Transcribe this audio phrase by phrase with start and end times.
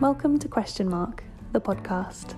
[0.00, 1.22] Welcome to Question Mark,
[1.52, 2.34] the podcast,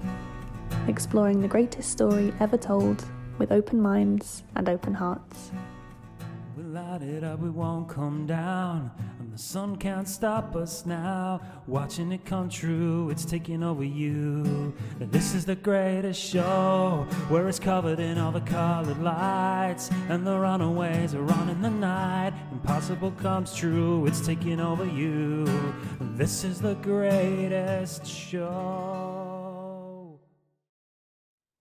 [0.88, 3.04] exploring the greatest story ever told
[3.38, 5.52] with open minds and open hearts.
[6.62, 8.92] We light it up, we won't come down.
[9.18, 11.40] And the sun can't stop us now.
[11.66, 14.72] Watching it come true, it's taking over you.
[15.00, 19.90] This is the greatest show where it's covered in all the colored lights.
[20.08, 22.32] And the runaways are on in the night.
[22.52, 25.44] Impossible comes true, it's taking over you.
[26.14, 29.40] This is the greatest show.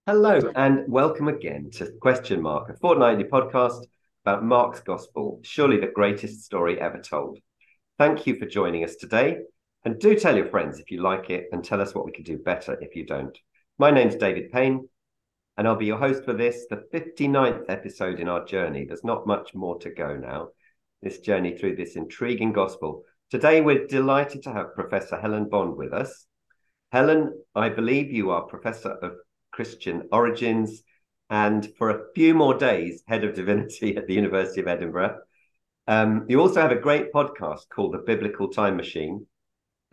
[0.06, 3.86] Hello and welcome again to Question Mark, a fortnightly podcast
[4.26, 7.40] about Mark's Gospel, surely the greatest story ever told.
[7.98, 9.38] Thank you for joining us today.
[9.84, 12.26] And do tell your friends if you like it and tell us what we could
[12.26, 13.36] do better if you don't.
[13.80, 14.88] My name's David Payne,
[15.58, 18.86] and I'll be your host for this, the 59th episode in our journey.
[18.86, 20.50] There's not much more to go now,
[21.02, 23.04] this journey through this intriguing gospel.
[23.32, 26.28] Today, we're delighted to have Professor Helen Bond with us.
[26.92, 29.14] Helen, I believe you are Professor of
[29.52, 30.84] Christian Origins
[31.32, 35.18] and for a few more days, Head of Divinity at the University of Edinburgh.
[35.88, 39.26] Um, you also have a great podcast called The Biblical Time Machine.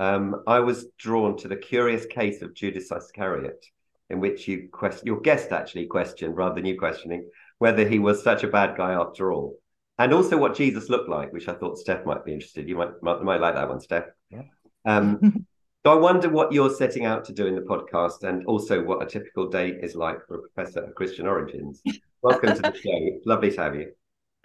[0.01, 3.65] Um, I was drawn to the curious case of Judas Iscariot,
[4.11, 7.29] in which you question your guest actually questioned rather than you questioning
[7.59, 9.59] whether he was such a bad guy after all,
[9.99, 12.69] and also what Jesus looked like, which I thought Steph might be interested.
[12.69, 14.07] You might might, might like that one, Steph.
[14.31, 14.43] Yeah.
[14.85, 15.47] Um,
[15.89, 19.03] so I wonder what you're setting out to do in the podcast, and also what
[19.03, 21.81] a typical day is like for a professor of Christian origins.
[22.23, 23.21] Welcome to the show.
[23.25, 23.93] Lovely to have you.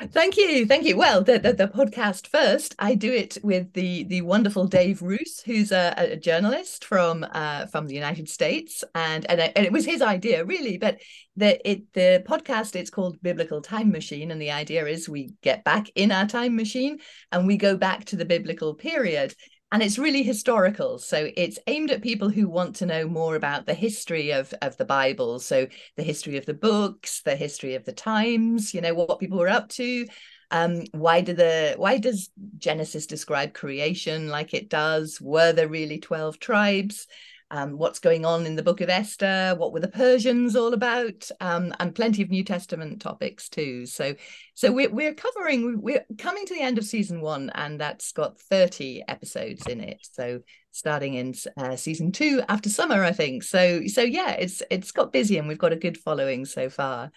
[0.01, 0.95] Thank you, thank you.
[0.95, 5.41] Well, the, the, the podcast first, I do it with the the wonderful Dave Roos,
[5.45, 9.85] who's a, a journalist from uh, from the United States, and and, and it was
[9.85, 10.77] his idea really.
[10.77, 11.01] But
[11.35, 15.65] the it the podcast it's called Biblical Time Machine, and the idea is we get
[15.65, 16.99] back in our time machine
[17.33, 19.35] and we go back to the biblical period
[19.73, 20.99] and it's really historical.
[20.99, 24.77] So it's aimed at people who want to know more about the history of of
[24.77, 25.39] the bible.
[25.39, 29.19] So the history of the books the history of the times you know what, what
[29.19, 30.05] people were up to.
[30.51, 35.19] Um, why did the why does genesis describe creation like it does?
[35.19, 37.07] Were there really 12 tribes
[37.53, 41.29] um, what's going on in the book of Esther, what were the Persians all about,
[41.39, 43.85] um, and plenty of New Testament topics too.
[43.85, 44.15] So,
[44.55, 48.39] so we're we're covering we're coming to the end of season one, and that's got
[48.39, 49.99] thirty episodes in it.
[50.13, 50.39] So
[50.71, 53.43] starting in uh, season two after summer, I think.
[53.43, 57.11] So so yeah, it's it's got busy, and we've got a good following so far.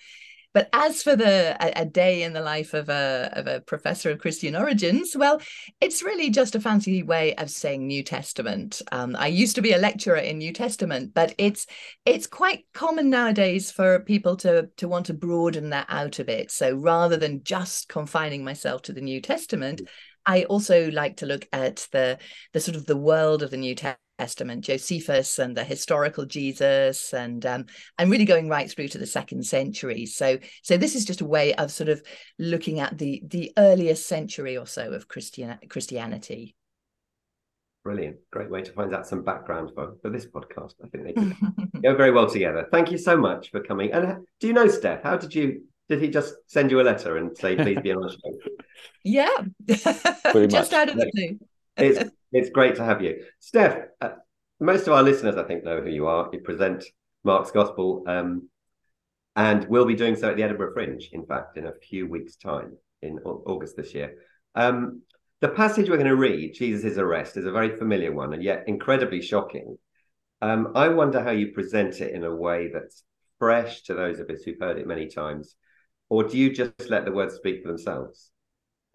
[0.56, 4.10] But as for the a, a, day in the life of a of a professor
[4.10, 5.38] of Christian origins, well,
[5.82, 8.80] it's really just a fancy way of saying New Testament.
[8.90, 11.66] Um, I used to be a lecturer in New Testament, but it's
[12.06, 16.50] it's quite common nowadays for people to to want to broaden that out a bit.
[16.50, 19.82] So rather than just confining myself to the New Testament,
[20.24, 22.16] I also like to look at the
[22.54, 27.12] the sort of the world of the New Testament Testament, Josephus and the historical Jesus,
[27.12, 27.66] and um,
[27.98, 30.06] and really going right through to the second century.
[30.06, 32.02] So so this is just a way of sort of
[32.38, 36.56] looking at the the earliest century or so of Christian Christianity.
[37.84, 40.74] Brilliant, great way to find out some background for, for this podcast.
[40.82, 42.66] I think they go very well together.
[42.72, 43.92] Thank you so much for coming.
[43.92, 45.04] And do you know Steph?
[45.04, 48.02] How did you did he just send you a letter and say please be on
[48.02, 48.16] our show?
[49.02, 49.30] Yeah,
[49.68, 51.38] just out of the blue.
[51.76, 53.88] it's it's great to have you, Steph.
[54.00, 54.10] Uh,
[54.60, 56.30] most of our listeners, I think, know who you are.
[56.32, 56.84] You present
[57.24, 58.48] Mark's Gospel, um,
[59.34, 61.08] and we'll be doing so at the Edinburgh Fringe.
[61.12, 64.14] In fact, in a few weeks' time, in August this year.
[64.54, 65.02] Um,
[65.40, 68.64] the passage we're going to read, Jesus' arrest, is a very familiar one and yet
[68.66, 69.76] incredibly shocking.
[70.40, 73.04] Um, I wonder how you present it in a way that's
[73.38, 75.56] fresh to those of us who've heard it many times,
[76.08, 78.30] or do you just let the words speak for themselves?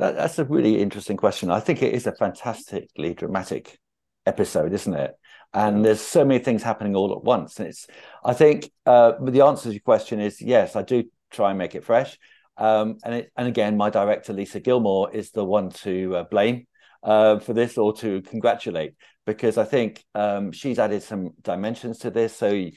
[0.02, 1.52] That, that's a really interesting question.
[1.52, 3.78] I think it is a fantastically dramatic
[4.26, 5.14] episode, isn't it?
[5.54, 7.60] And there's so many things happening all at once.
[7.60, 7.86] And it's,
[8.26, 11.76] I think, uh, the answer to your question is yes, I do try and make
[11.76, 12.18] it fresh.
[12.58, 16.66] Um, and it, and again, my director Lisa Gilmore is the one to uh, blame
[17.04, 18.96] uh, for this or to congratulate
[19.28, 22.36] because I think um, she's added some dimensions to this.
[22.36, 22.70] So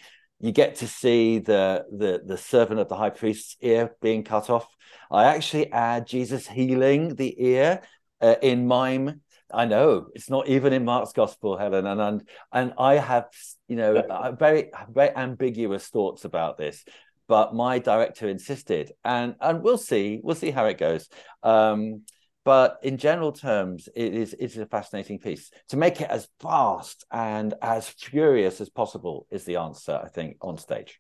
[0.47, 4.51] you, get to see the the the servant of the high priest's ear being cut
[4.51, 4.67] off
[5.11, 7.83] I actually add Jesus healing the ear
[8.21, 9.21] uh, in mime.
[9.53, 13.27] I know it's not even in Mark's gospel, Helen, and and, and I have
[13.69, 14.03] you know
[14.39, 16.85] very very ambiguous thoughts about this,
[17.29, 21.09] but my director insisted, and and we'll see we'll see how it goes.
[21.43, 22.03] Um,
[22.45, 25.51] but in general terms, it is it is a fascinating piece.
[25.69, 30.37] To make it as fast and as furious as possible is the answer, I think,
[30.41, 30.99] on stage.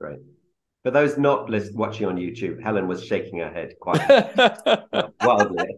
[0.00, 0.18] Right.
[0.82, 4.06] For those not watching on YouTube, Helen was shaking her head quite
[5.22, 5.68] wildly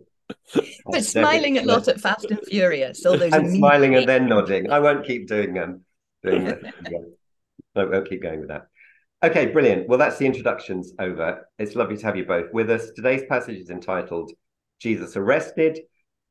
[0.86, 3.04] but smiling a lot at Fast and Furious.
[3.04, 4.70] All those and smiling and then nodding.
[4.70, 5.84] I won't keep doing them.
[6.22, 6.60] doing that.
[7.76, 8.66] I won't keep going with that.
[9.22, 9.88] Okay, brilliant.
[9.88, 11.48] Well, that's the introductions over.
[11.58, 12.90] It's lovely to have you both with us.
[12.94, 14.32] Today's passage is entitled
[14.78, 15.80] Jesus Arrested.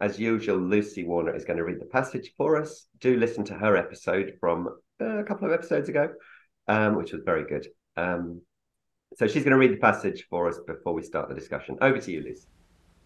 [0.02, 2.88] As usual, Lucy Warner is going to read the passage for us.
[3.00, 4.68] Do listen to her episode from
[5.00, 6.10] uh, a couple of episodes ago,
[6.68, 7.68] um, which was very good.
[7.96, 8.42] Um,
[9.16, 11.78] so she's going to read the passage for us before we start the discussion.
[11.82, 12.48] Over to you, Liz.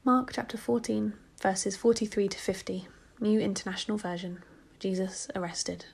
[0.04, 2.88] Mark chapter 14, verses 43 to 50,
[3.20, 4.44] New International Version.
[4.80, 5.86] Jesus arrested.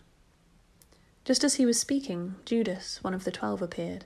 [1.26, 4.06] Just as he was speaking, Judas, one of the twelve, appeared.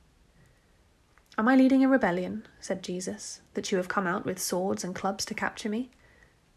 [1.41, 4.93] Am I leading a rebellion, said Jesus, that you have come out with swords and
[4.93, 5.89] clubs to capture me?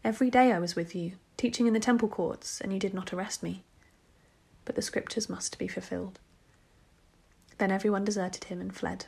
[0.03, 3.11] Every day I was with you, teaching in the temple courts, and you did not
[3.11, 3.63] arrest me.
[4.63, 6.19] But the scriptures must be fulfilled.
[7.57, 9.07] Then everyone deserted him and fled.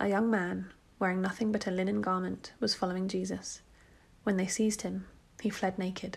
[0.00, 3.60] A young man, wearing nothing but a linen garment, was following Jesus.
[4.22, 5.04] When they seized him,
[5.42, 6.16] he fled naked,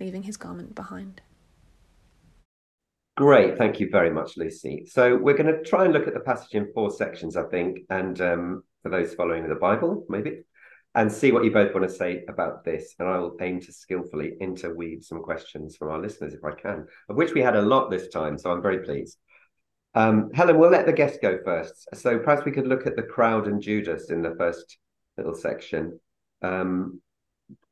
[0.00, 1.20] leaving his garment behind.
[3.16, 4.86] Great, thank you very much, Lucy.
[4.86, 7.80] So we're going to try and look at the passage in four sections, I think,
[7.90, 10.40] and um, for those following the Bible, maybe,
[10.94, 12.94] and see what you both want to say about this.
[12.98, 16.86] And I will aim to skillfully interweave some questions from our listeners if I can,
[17.08, 19.18] of which we had a lot this time, so I'm very pleased.
[19.94, 21.88] Um, Helen, we'll let the guest go first.
[21.94, 24.78] So perhaps we could look at the crowd and Judas in the first
[25.18, 26.00] little section.
[26.42, 27.02] Um,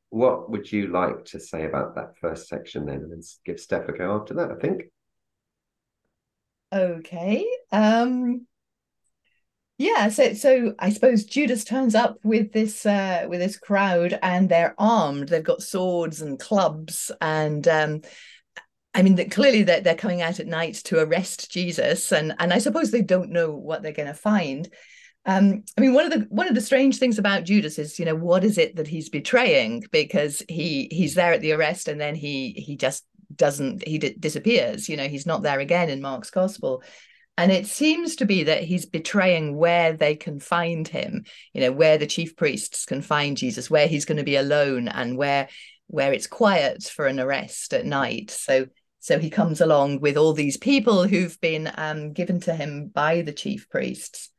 [0.09, 2.97] what would you like to say about that first section then?
[2.97, 4.83] And then give Steph a go after that, I think.
[6.71, 7.45] Okay.
[7.71, 8.45] Um
[9.77, 14.49] yeah, so so I suppose Judas turns up with this uh with this crowd and
[14.49, 15.29] they're armed.
[15.29, 18.01] They've got swords and clubs and um
[18.93, 22.51] I mean, that clearly they're, they're coming out at night to arrest Jesus, and and
[22.51, 24.67] I suppose they don't know what they're going to find.
[25.25, 28.05] Um, I mean, one of the one of the strange things about Judas is, you
[28.05, 29.83] know, what is it that he's betraying?
[29.91, 34.15] Because he he's there at the arrest, and then he he just doesn't he d-
[34.19, 36.83] disappears you know he's not there again in mark's gospel.
[37.37, 41.23] And it seems to be that he's betraying where they can find him
[41.53, 44.89] you know where the chief priests can find jesus where he's going to be alone
[44.89, 45.47] and where
[45.89, 48.29] where it's quiet for an arrest at night.
[48.31, 48.67] So
[48.99, 53.21] so he comes along with all these people who've been um, given to him by
[53.21, 54.29] the chief priests.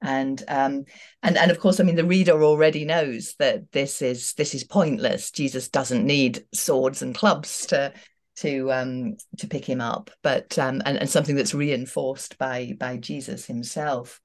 [0.00, 0.84] And um
[1.24, 4.62] and and of course i mean the reader already knows that this is this is
[4.62, 5.32] pointless.
[5.32, 7.92] Jesus doesn't need swords and clubs to
[8.40, 12.96] to um, to pick him up, but um, and, and something that's reinforced by by
[12.96, 14.20] Jesus himself,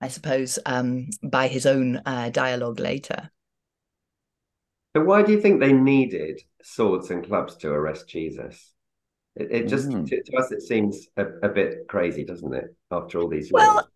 [0.00, 3.30] I suppose, um, by his own uh, dialogue later.
[4.96, 8.72] So why do you think they needed swords and clubs to arrest Jesus?
[9.36, 10.08] It, it just mm.
[10.08, 12.74] to, to, us it seems a, a, bit crazy, doesn't it?
[12.90, 13.52] After all these years.
[13.52, 13.88] Well,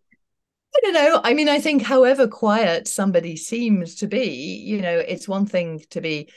[0.75, 1.21] I don't know.
[1.23, 5.83] I mean, I think however quiet somebody seems to be, you know, it's one thing
[5.89, 6.29] to be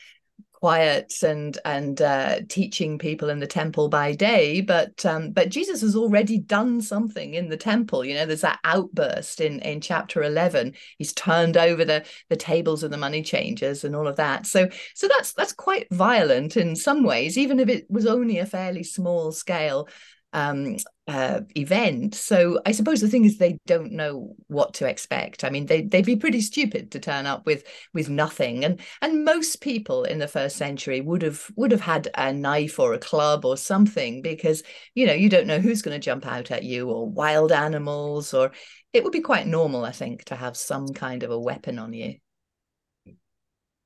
[0.61, 5.83] quiet and and uh, teaching people in the temple by day but um, but Jesus
[5.83, 8.05] has already done something in the temple.
[8.05, 12.83] You know there's that outburst in in chapter 11 he's turned over the the tables
[12.83, 14.47] of the money changers and all of that.
[14.47, 18.47] So so that's that's quite violent in some ways even if it was only a
[18.47, 19.89] fairly small scale
[20.33, 22.15] um, uh, event.
[22.15, 25.43] So I suppose the thing is they don't know what to expect.
[25.43, 28.65] I mean, they they'd be pretty stupid to turn up with with nothing.
[28.65, 32.79] And and most people in the first century would have would have had a knife
[32.79, 34.63] or a club or something because
[34.95, 38.35] you know you don't know who's going to jump out at you or wild animals
[38.35, 38.53] or
[38.93, 41.93] it would be quite normal, I think, to have some kind of a weapon on
[41.93, 42.15] you.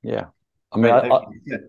[0.01, 0.27] Yeah.
[0.71, 1.21] I mean, I, I,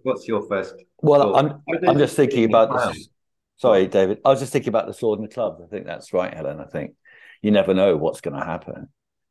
[0.02, 0.74] what's your first?
[1.02, 3.08] Well, I'm I'm just thinking about this
[3.56, 4.20] Sorry, David.
[4.24, 5.60] I was just thinking about the sword and the club.
[5.62, 6.60] I think that's right, Helen.
[6.60, 6.94] I think
[7.40, 8.88] you never know what's going to happen.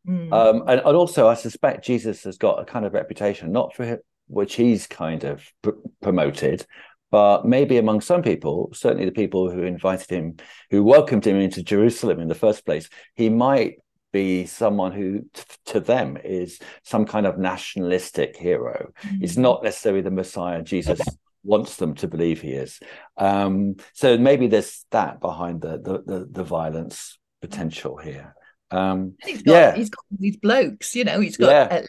[0.08, 0.34] Mm.
[0.34, 4.00] Um, and, and, also, I suspect Jesus has got a kind of reputation, not for
[4.27, 6.65] which he's kind of pr- promoted,
[7.12, 10.38] but maybe among some people, certainly the people who invited him,
[10.72, 13.75] who welcomed him into Jerusalem in the first place, he might
[14.12, 18.92] be someone who t- to them is some kind of nationalistic hero.
[19.03, 19.22] Mm.
[19.22, 21.00] He's not necessarily the Messiah Jesus
[21.44, 22.80] wants them to believe he is.
[23.18, 28.36] Um, so maybe there's that behind the the the, the violence potential here.
[28.72, 30.96] Um, he's got, yeah, he's got these blokes.
[30.96, 31.82] You know, he's got yeah.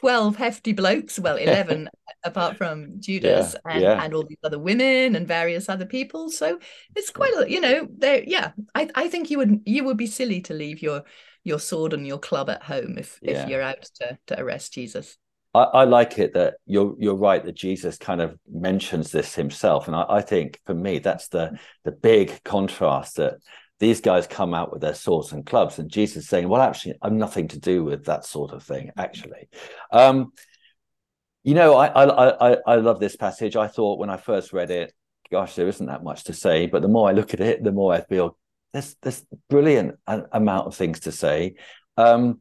[0.00, 1.88] 12 hefty blokes, well, 11
[2.24, 4.02] apart from Judas Yeah, and, yeah.
[4.02, 6.30] and all these other women and various other people.
[6.30, 6.58] So
[6.96, 10.06] it's quite a, you know, there, yeah, I, I think you would, you would be
[10.06, 11.04] silly to leave your,
[11.44, 15.16] your sword and your club at home if, if you're out to, to arrest Jesus.
[15.54, 19.86] I, I like it that you're you're right that Jesus kind of mentions this himself,
[19.86, 23.34] and I, I think for me that's the the big contrast that
[23.78, 27.18] these guys come out with their swords and clubs, and Jesus saying, "Well, actually, I'm
[27.18, 29.48] nothing to do with that sort of thing." Actually,
[29.92, 30.32] um,
[31.42, 33.56] you know, I I I I love this passage.
[33.56, 34.92] I thought when I first read it,
[35.30, 37.72] gosh, there isn't that much to say, but the more I look at it, the
[37.72, 38.36] more I feel
[38.72, 41.54] there's there's brilliant amount of things to say.
[41.96, 42.40] Um,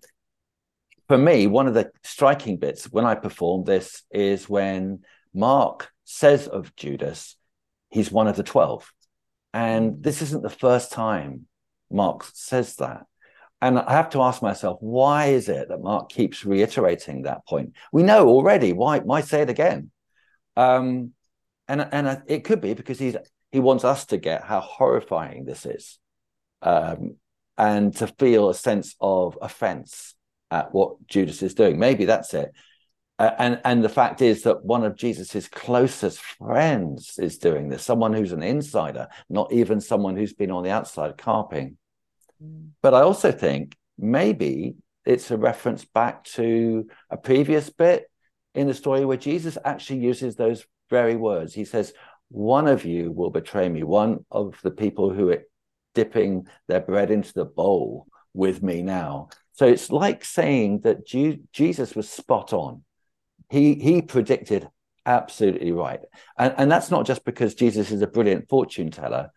[1.10, 5.02] for me, one of the striking bits when I perform this is when
[5.34, 7.36] Mark says of Judas,
[7.90, 8.94] he's one of the 12.
[9.52, 11.48] And this isn't the first time
[11.92, 13.08] Mark says that.
[13.60, 17.74] And I have to ask myself, why is it that Mark keeps reiterating that point?
[17.92, 18.72] We know already.
[18.72, 19.90] Why, why say it again?
[20.56, 21.14] Um,
[21.68, 23.16] and and it could be because he's
[23.52, 26.00] he wants us to get how horrifying this is,
[26.62, 27.18] um,
[27.58, 30.16] and to feel a sense of offense
[30.52, 31.80] at what Judas is doing.
[31.80, 32.52] Maybe that's it.
[33.18, 37.84] Uh, and and the fact is that one of Jesus's closest friends is doing this.
[37.84, 41.78] Someone who's an insider, not even someone who's been on the outside carping.
[42.82, 44.76] But I also think maybe
[45.06, 48.10] it's a reference back to a previous bit
[48.56, 51.54] in the story where Jesus actually uses those very words.
[51.54, 51.94] He says,
[52.30, 55.44] One of you will betray me, one of the people who are
[55.94, 59.30] dipping their bread into the bowl with me now.
[59.60, 62.84] So it's like saying that Jesus was spot on.
[63.50, 64.70] He, he predicted
[65.06, 66.00] absolutely right.
[66.38, 69.32] And, and that's not just because Jesus is a brilliant fortune teller.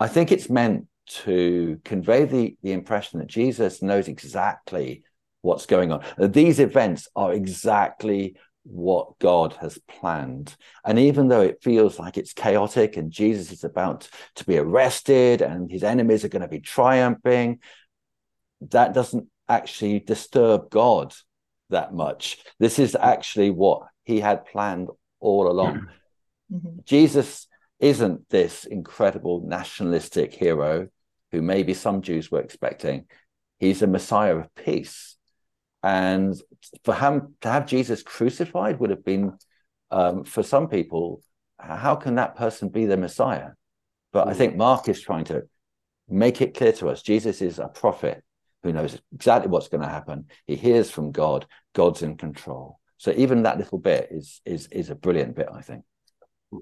[0.00, 0.86] I think it's meant
[1.24, 5.02] to convey the, the impression that Jesus knows exactly
[5.42, 6.02] what's going on.
[6.16, 10.56] These events are exactly what God has planned.
[10.86, 15.42] And even though it feels like it's chaotic and Jesus is about to be arrested
[15.42, 17.58] and his enemies are going to be triumphing,
[18.70, 21.14] that doesn't actually disturb God
[21.70, 22.38] that much.
[22.58, 24.88] This is actually what he had planned
[25.20, 25.86] all along.
[26.52, 26.84] Mhm.
[26.84, 27.48] Jesus
[27.80, 30.88] isn't this incredible nationalistic hero
[31.32, 33.06] who maybe some Jews were expecting.
[33.58, 35.16] He's a Messiah of peace.
[35.82, 36.34] And
[36.84, 39.38] for him to have Jesus crucified would have been,
[39.90, 41.22] um, for some people,
[41.58, 43.50] how can that person be the Messiah?
[44.12, 45.42] But I think Mark is trying to
[46.08, 48.22] make it clear to us Jesus is a prophet
[48.64, 50.26] who knows exactly what's going to happen.
[50.46, 52.80] He hears from God, God's in control.
[52.96, 55.84] So even that little bit is is is a brilliant bit, I think.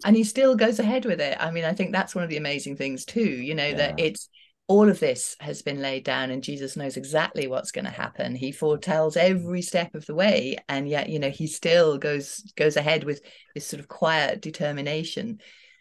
[0.04, 1.36] and he still goes ahead with it.
[1.38, 4.28] I mean, I think that's one of the amazing things too, you know, that it's
[4.66, 8.34] all of this has been laid down and Jesus knows exactly what's going to happen.
[8.34, 12.76] He foretells every step of the way and yet, you know, he still goes goes
[12.76, 13.20] ahead with
[13.54, 15.40] this sort of quiet determination.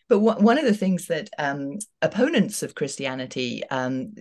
[0.09, 4.13] But one of the things that um, opponents of Christianity um,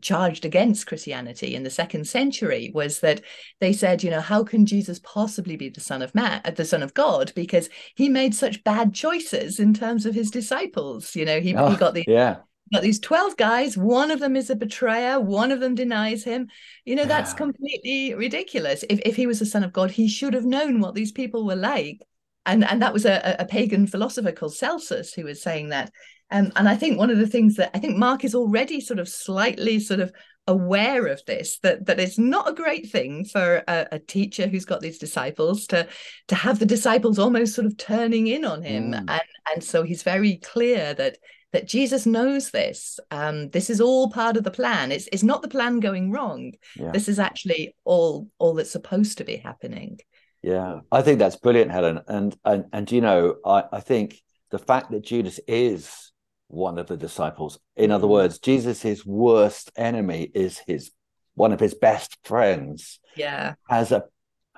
[0.00, 3.20] charged against Christianity in the second century was that
[3.60, 6.64] they said, you know, how can Jesus possibly be the son of man, uh, the
[6.64, 11.14] son of God, because he made such bad choices in terms of his disciples.
[11.14, 12.36] You know, he, Oh, he got the yeah.
[12.72, 16.48] got these 12 guys one of them is a betrayer one of them denies him
[16.84, 17.36] you know that's Yeah.
[17.36, 20.94] completely ridiculous if, if he was the son of god he should have known what
[20.94, 22.02] these people were like
[22.44, 25.90] and and that was a, a pagan philosopher called celsus who was saying that
[26.30, 28.98] um, and i think one of the things that i think mark is already sort
[28.98, 30.12] of slightly sort of
[30.46, 34.64] aware of this that that it's not a great thing for a, a teacher who's
[34.64, 35.86] got these disciples to
[36.26, 38.98] to have the disciples almost sort of turning in on him Mm.
[39.08, 41.18] and and so he's very clear that
[41.50, 43.00] that Jesus knows this.
[43.10, 44.92] Um, this is all part of the plan.
[44.92, 46.52] It's it's not the plan going wrong.
[46.76, 46.92] Yeah.
[46.92, 49.98] This is actually all all that's supposed to be happening.
[50.42, 52.00] Yeah, I think that's brilliant, Helen.
[52.06, 54.20] And and and you know, I, I think
[54.50, 56.07] the fact that Judas is
[56.48, 60.90] one of the disciples, in other words, Jesus's worst enemy is his
[61.34, 63.54] one of his best friends, Yeah.
[63.68, 64.04] has a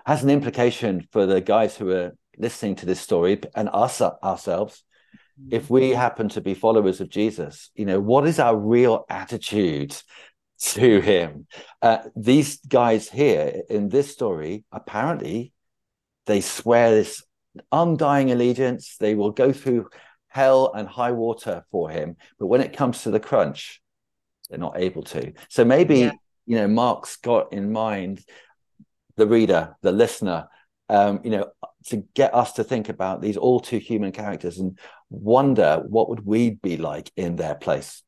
[0.07, 4.83] has an implication for the guys who are listening to this story and us ourselves.
[5.51, 9.95] If we happen to be followers of Jesus, you know, what is our real attitude
[10.61, 11.47] to him?
[11.83, 15.53] Uh, these guys here in this story, apparently,
[16.27, 17.23] they swear this
[17.73, 18.97] undying allegiance.
[18.99, 19.89] They will go through
[20.31, 22.17] hell and high water for him.
[22.39, 23.83] But when it comes to the crunch,
[24.49, 25.33] they're not able to.
[25.49, 26.13] So maybe, Yeah.
[26.47, 28.25] you know, Mark's got in mind
[29.17, 30.49] the reader, the listener,
[30.89, 31.51] um, you know,
[31.87, 34.79] to get us to think about these all too human characters and
[35.11, 38.03] wonder what would we be like in their place.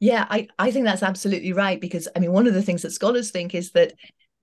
[0.00, 2.92] Yeah, I, I think that's absolutely right because I mean one of the things that
[2.92, 3.92] scholars think is that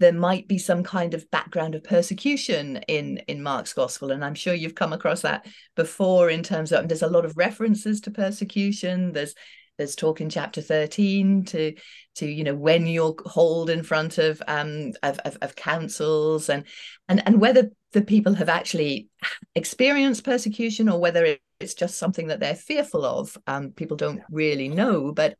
[0.02, 4.34] there might be some kind of background of persecution in in Mark's gospel and I'm
[4.34, 8.12] sure you've come across that before in terms of there's a lot of references to
[8.12, 9.14] persecution.
[9.14, 9.36] There's
[9.78, 11.76] there's talk in chapter 13 to
[12.16, 16.66] to you know when you're hauled in front of um of, of, of councils and
[17.08, 19.08] and and whether the people have actually
[19.56, 23.38] experienced persecution or whether it's just something that they're fearful of.
[23.46, 25.38] Um people don't really know but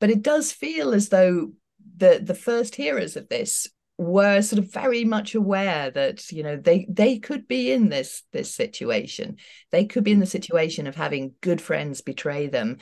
[0.00, 1.52] but it does feel as though
[1.96, 3.68] the the first hearers of this
[4.02, 8.22] were sort of very much aware that you know they they could be in this
[8.32, 9.36] this situation.
[9.70, 12.78] They could be in the situation of having good friends betray them.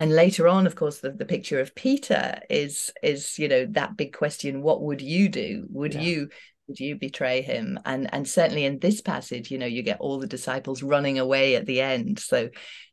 [0.00, 3.96] And later on of course the, the picture of peter is is you know that
[3.96, 5.66] big question what would you do?
[5.70, 6.00] Would yeah.
[6.00, 6.28] you
[6.68, 7.78] would you betray him?
[7.84, 11.56] And and certainly in this passage you know you get all the disciples running away
[11.56, 12.50] at the end so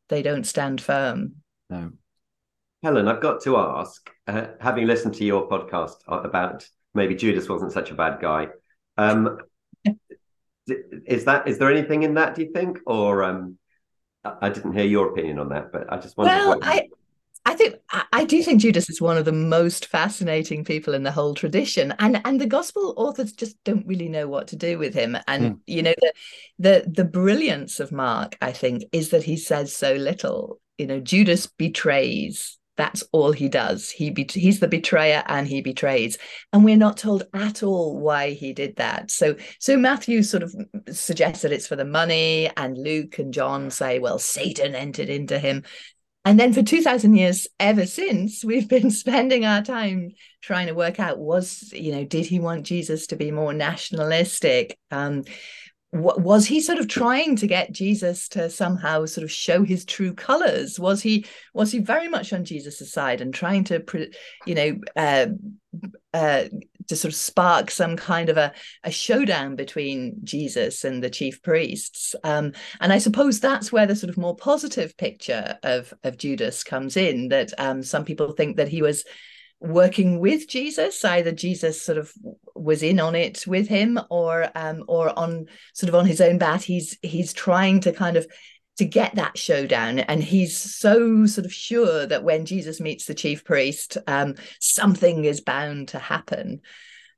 [0.09, 1.35] they don't stand firm.
[1.69, 1.91] No.
[2.83, 7.71] Helen i've got to ask uh, having listened to your podcast about maybe judas wasn't
[7.71, 8.47] such a bad guy
[8.97, 9.37] um
[11.05, 13.57] is that is there anything in that do you think or um
[14.23, 16.35] I didn't hear your opinion on that, but I just wondered.
[16.35, 16.89] Well, I,
[17.43, 17.75] I think
[18.11, 21.91] I do think Judas is one of the most fascinating people in the whole tradition,
[21.97, 25.17] and and the gospel authors just don't really know what to do with him.
[25.27, 25.59] And mm.
[25.65, 26.13] you know the
[26.59, 30.59] the the brilliance of Mark, I think, is that he says so little.
[30.77, 32.59] You know, Judas betrays.
[32.77, 33.89] That's all he does.
[33.89, 36.17] He be- he's the betrayer and he betrays,
[36.53, 39.11] and we're not told at all why he did that.
[39.11, 40.55] So so Matthew sort of
[40.89, 45.37] suggests that it's for the money, and Luke and John say, well, Satan entered into
[45.37, 45.63] him.
[46.23, 50.11] And then for 2000 years ever since, we've been spending our time
[50.41, 54.77] trying to work out was, you know, did he want Jesus to be more nationalistic?
[54.91, 55.23] Um,
[55.93, 60.13] was he sort of trying to get Jesus to somehow sort of show his true
[60.13, 60.79] colors?
[60.79, 63.83] Was he was he very much on Jesus' side and trying to,
[64.45, 65.27] you know, uh,
[66.13, 66.45] uh,
[66.87, 71.41] to sort of spark some kind of a, a showdown between Jesus and the chief
[71.41, 72.15] priests.
[72.23, 76.63] Um, and I suppose that's where the sort of more positive picture of, of Judas
[76.63, 79.05] comes in, that um, some people think that he was
[79.61, 82.11] working with Jesus, either Jesus sort of
[82.55, 86.37] was in on it with him or um, or on sort of on his own
[86.37, 88.27] bat, he's he's trying to kind of
[88.77, 89.99] to get that showdown.
[89.99, 95.23] And he's so sort of sure that when Jesus meets the chief priest, um, something
[95.25, 96.61] is bound to happen.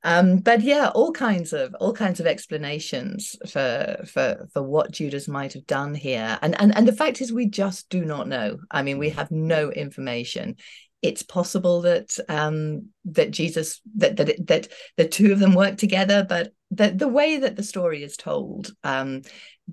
[0.04, 5.30] Um, but yeah, all kinds of all kinds of explanations for for for what Judas
[5.30, 8.58] might have done here, and and and the fact is, we just do not know.
[8.70, 10.58] I mean, we have no information.
[11.04, 16.26] It's possible that um, that Jesus that that that the two of them work together,
[16.28, 19.22] but the the way that the story is told, um,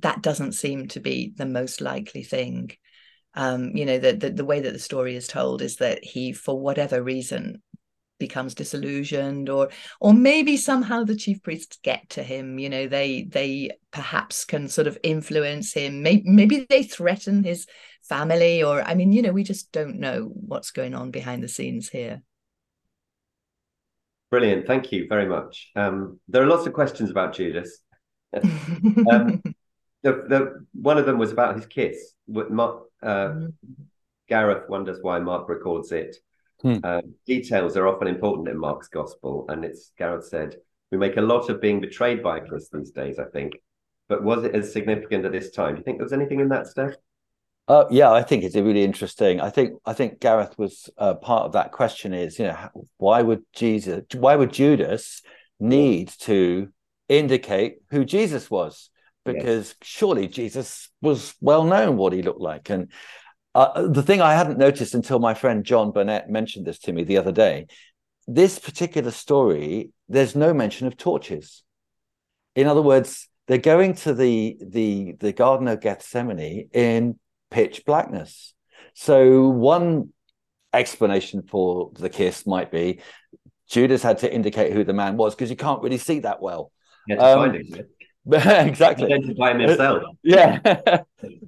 [0.01, 2.73] that doesn't seem to be the most likely thing.
[3.35, 6.33] Um, you know, the, the, the way that the story is told is that he,
[6.33, 7.63] for whatever reason,
[8.19, 12.59] becomes disillusioned, or or maybe somehow the chief priests get to him.
[12.59, 16.03] You know, they they perhaps can sort of influence him.
[16.03, 17.67] Maybe maybe they threaten his
[18.11, 21.49] family, or I mean, you know, we just don't know what's going on behind the
[21.49, 22.23] scenes here.
[24.31, 25.71] Brilliant, thank you very much.
[25.75, 27.79] Um, there are lots of questions about Judas.
[28.35, 29.43] um,
[30.03, 32.15] the, the one of them was about his kiss.
[32.29, 33.83] Mark, uh, mm-hmm.
[34.29, 36.17] Gareth wonders why Mark records it.
[36.63, 36.79] Hmm.
[36.85, 40.57] Uh, details are often important in Mark's gospel, and it's Gareth said
[40.91, 43.19] we make a lot of being betrayed by a kiss these days.
[43.19, 43.53] I think,
[44.09, 45.75] but was it as significant at this time?
[45.75, 46.95] Do you think there was anything in that stuff?
[47.69, 49.41] Uh, yeah, I think it's really interesting.
[49.41, 52.13] I think I think Gareth was uh, part of that question.
[52.13, 55.23] Is you know why would Jesus, why would Judas
[55.61, 56.69] need to
[57.09, 58.91] indicate who Jesus was?
[59.25, 59.77] because yes.
[59.83, 62.71] surely Jesus was well known what he looked like.
[62.71, 62.91] And
[63.55, 67.05] uh, the thing I hadn't noticed until my friend John Burnett mentioned this to me
[67.05, 67.67] the other day
[68.27, 71.65] this particular story, there's no mention of torches.
[72.55, 77.19] In other words, they're going to the the the Garden of Gethsemane in
[77.51, 78.55] pitch blackness.
[78.95, 80.11] So one
[80.73, 83.01] explanation for the kiss might be
[83.69, 86.73] Judas had to indicate who the man was because you can't really see that well.
[87.07, 87.55] Yeah, um,
[88.69, 89.07] exactly.
[89.07, 90.03] Identify himself.
[90.23, 90.59] yeah.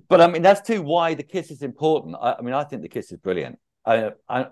[0.09, 2.17] but I mean, that's too why the kiss is important.
[2.19, 3.59] I, I mean, I think the kiss is brilliant.
[3.85, 4.47] I, I,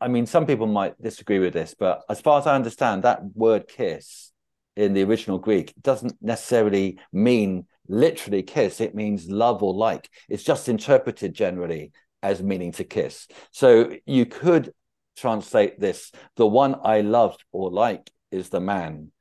[0.00, 3.20] I mean, some people might disagree with this, but as far as I understand, that
[3.34, 4.32] word kiss
[4.74, 8.80] in the original Greek doesn't necessarily mean literally kiss.
[8.80, 10.08] It means love or like.
[10.28, 13.26] It's just interpreted generally as meaning to kiss.
[13.50, 14.72] So you could
[15.16, 19.12] translate this the one I love or like is the man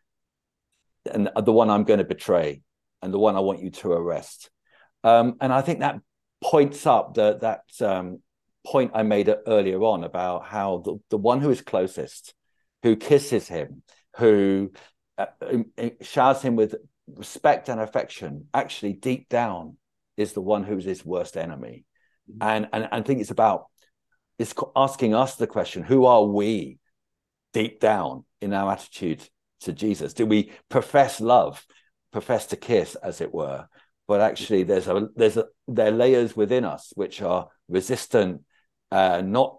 [1.11, 2.61] and the one I'm going to betray
[3.01, 4.49] and the one I want you to arrest.
[5.03, 5.99] Um, and I think that
[6.41, 8.21] points up the, that um,
[8.65, 12.33] point I made earlier on about how the, the one who is closest,
[12.83, 13.83] who kisses him,
[14.17, 14.71] who
[15.17, 15.27] uh,
[16.01, 16.75] showers him with
[17.15, 19.77] respect and affection, actually deep down
[20.17, 21.85] is the one who's his worst enemy.
[22.29, 22.47] Mm-hmm.
[22.47, 23.65] And, and, and I think it's about
[24.37, 26.79] it's asking us the question, who are we
[27.53, 29.27] deep down in our attitude
[29.61, 30.13] to Jesus?
[30.13, 31.65] Do we profess love,
[32.13, 33.67] profess to kiss, as it were?
[34.07, 38.41] But actually, there's a there's a there are layers within us which are resistant,
[38.91, 39.57] uh, not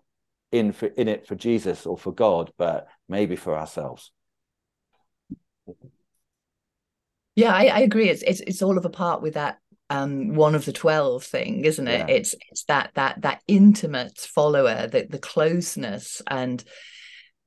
[0.50, 4.10] in for, in it for Jesus or for God, but maybe for ourselves.
[7.40, 8.11] Yeah, I, I agree.
[8.11, 11.64] It's, it's it's all of a part with that um, one of the twelve thing,
[11.64, 12.09] isn't it?
[12.09, 12.14] Yeah.
[12.14, 16.62] It's it's that that that intimate follower, the the closeness, and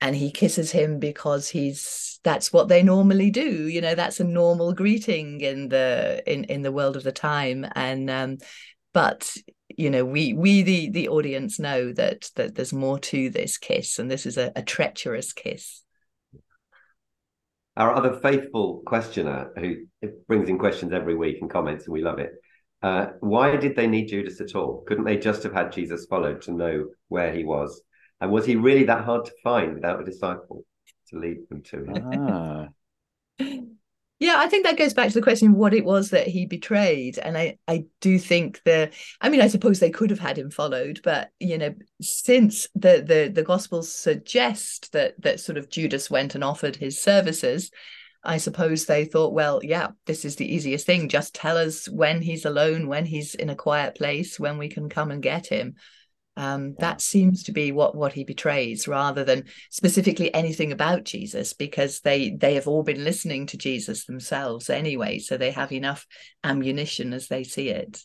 [0.02, 3.68] and he kisses him because he's that's what they normally do.
[3.68, 7.64] You know, that's a normal greeting in the in in the world of the time,
[7.76, 8.38] and um,
[8.94, 9.32] but
[9.78, 14.00] you know we we the the audience know that that there's more to this kiss
[14.00, 15.83] and this is a, a treacherous kiss
[17.76, 19.76] our other faithful questioner who
[20.28, 22.34] brings in questions every week and comments, and we love it.
[22.82, 24.84] Uh, why did they need Judas at all?
[24.88, 27.82] Couldn't they just have had Jesus followed to know where he was?
[28.20, 30.64] And was he really that hard to find without a disciple
[31.10, 32.30] to lead them to him?
[32.30, 32.68] Ah.
[34.24, 36.46] Yeah, I think that goes back to the question of what it was that he
[36.46, 37.18] betrayed.
[37.18, 40.50] And I, I do think the I mean, I suppose they could have had him
[40.50, 46.10] followed, but you know, since the the the gospels suggest that that sort of Judas
[46.10, 47.70] went and offered his services,
[48.24, 51.10] I suppose they thought, well, yeah, this is the easiest thing.
[51.10, 54.88] Just tell us when he's alone, when he's in a quiet place, when we can
[54.88, 55.76] come and get him.
[56.36, 56.76] Um, yeah.
[56.80, 62.00] That seems to be what what he betrays, rather than specifically anything about Jesus, because
[62.00, 66.08] they they have all been listening to Jesus themselves anyway, so they have enough
[66.44, 68.04] ammunition as they see it.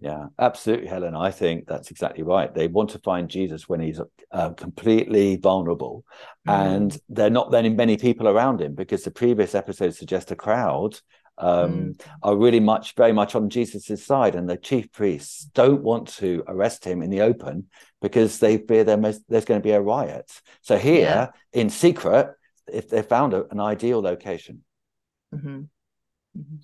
[0.00, 1.14] Yeah, absolutely, Helen.
[1.14, 2.52] I think that's exactly right.
[2.54, 6.04] They want to find Jesus when he's uh, completely vulnerable,
[6.48, 6.52] mm.
[6.52, 10.98] and they're not then many people around him because the previous episode suggests a crowd
[11.40, 12.00] um, mm.
[12.22, 16.44] are really much, very much on Jesus's side, and the chief priests don't want to
[16.46, 17.66] arrest him in the open
[18.00, 20.30] because they fear there's going to be a riot.
[20.62, 21.60] So here, yeah.
[21.60, 22.34] in secret,
[22.72, 24.62] if they found a, an ideal location.
[25.34, 25.62] Mm-hmm.
[26.38, 26.56] Mm-hmm.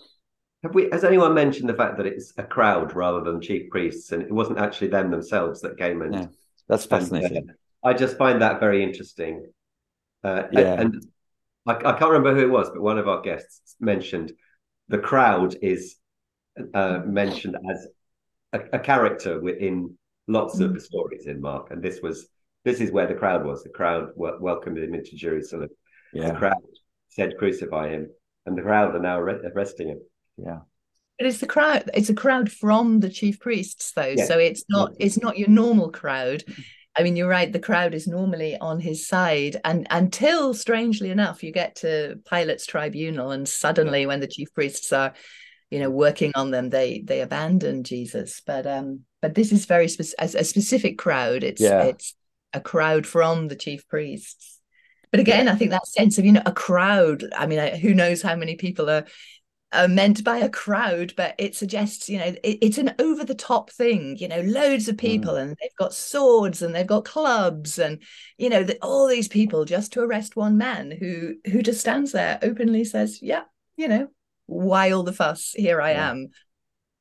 [0.62, 0.88] Have we?
[0.90, 4.32] Has anyone mentioned the fact that it's a crowd rather than chief priests, and it
[4.32, 6.14] wasn't actually them themselves that came and?
[6.14, 6.26] Yeah,
[6.68, 7.36] that's fascinating.
[7.36, 9.46] And, uh, I just find that very interesting.
[10.24, 10.80] Uh, yeah.
[10.80, 11.06] and, and
[11.66, 14.32] I, I, can't remember who it was, but one of our guests mentioned
[14.88, 15.96] the crowd is
[16.74, 17.86] uh, mentioned as
[18.52, 19.96] a, a, character within
[20.26, 22.28] lots of the stories in Mark, and this was
[22.64, 23.62] this is where the crowd was.
[23.62, 25.68] The crowd w- welcomed him into Jerusalem.
[26.12, 26.32] Yeah.
[26.32, 26.62] The crowd
[27.08, 28.10] said, "Crucify him,"
[28.46, 30.00] and the crowd are now arresting him.
[30.36, 30.60] Yeah.
[31.18, 31.90] But it's the crowd.
[31.94, 34.14] It's a crowd from the chief priests, though.
[34.16, 34.26] Yeah.
[34.26, 34.92] So it's not.
[34.98, 36.44] It's not your normal crowd.
[36.96, 37.52] I mean, you're right.
[37.52, 42.66] The crowd is normally on his side, and until strangely enough, you get to Pilate's
[42.66, 45.12] tribunal, and suddenly, when the chief priests are,
[45.70, 48.40] you know, working on them, they they abandon Jesus.
[48.46, 51.44] But um, but this is very spe- a, a specific crowd.
[51.44, 51.82] It's yeah.
[51.82, 52.14] it's
[52.54, 54.60] a crowd from the chief priests.
[55.10, 55.52] But again, yeah.
[55.52, 57.24] I think that sense of you know a crowd.
[57.36, 59.04] I mean, who knows how many people are
[59.72, 63.34] uh, meant by a crowd, but it suggests, you know, it, it's an over the
[63.34, 65.42] top thing, you know, loads of people mm.
[65.42, 68.02] and they've got swords and they've got clubs and,
[68.38, 72.12] you know, the, all these people just to arrest one man who who just stands
[72.12, 73.42] there openly says, yeah,
[73.76, 74.08] you know,
[74.46, 75.52] why all the fuss?
[75.56, 76.10] Here I yeah.
[76.10, 76.28] am.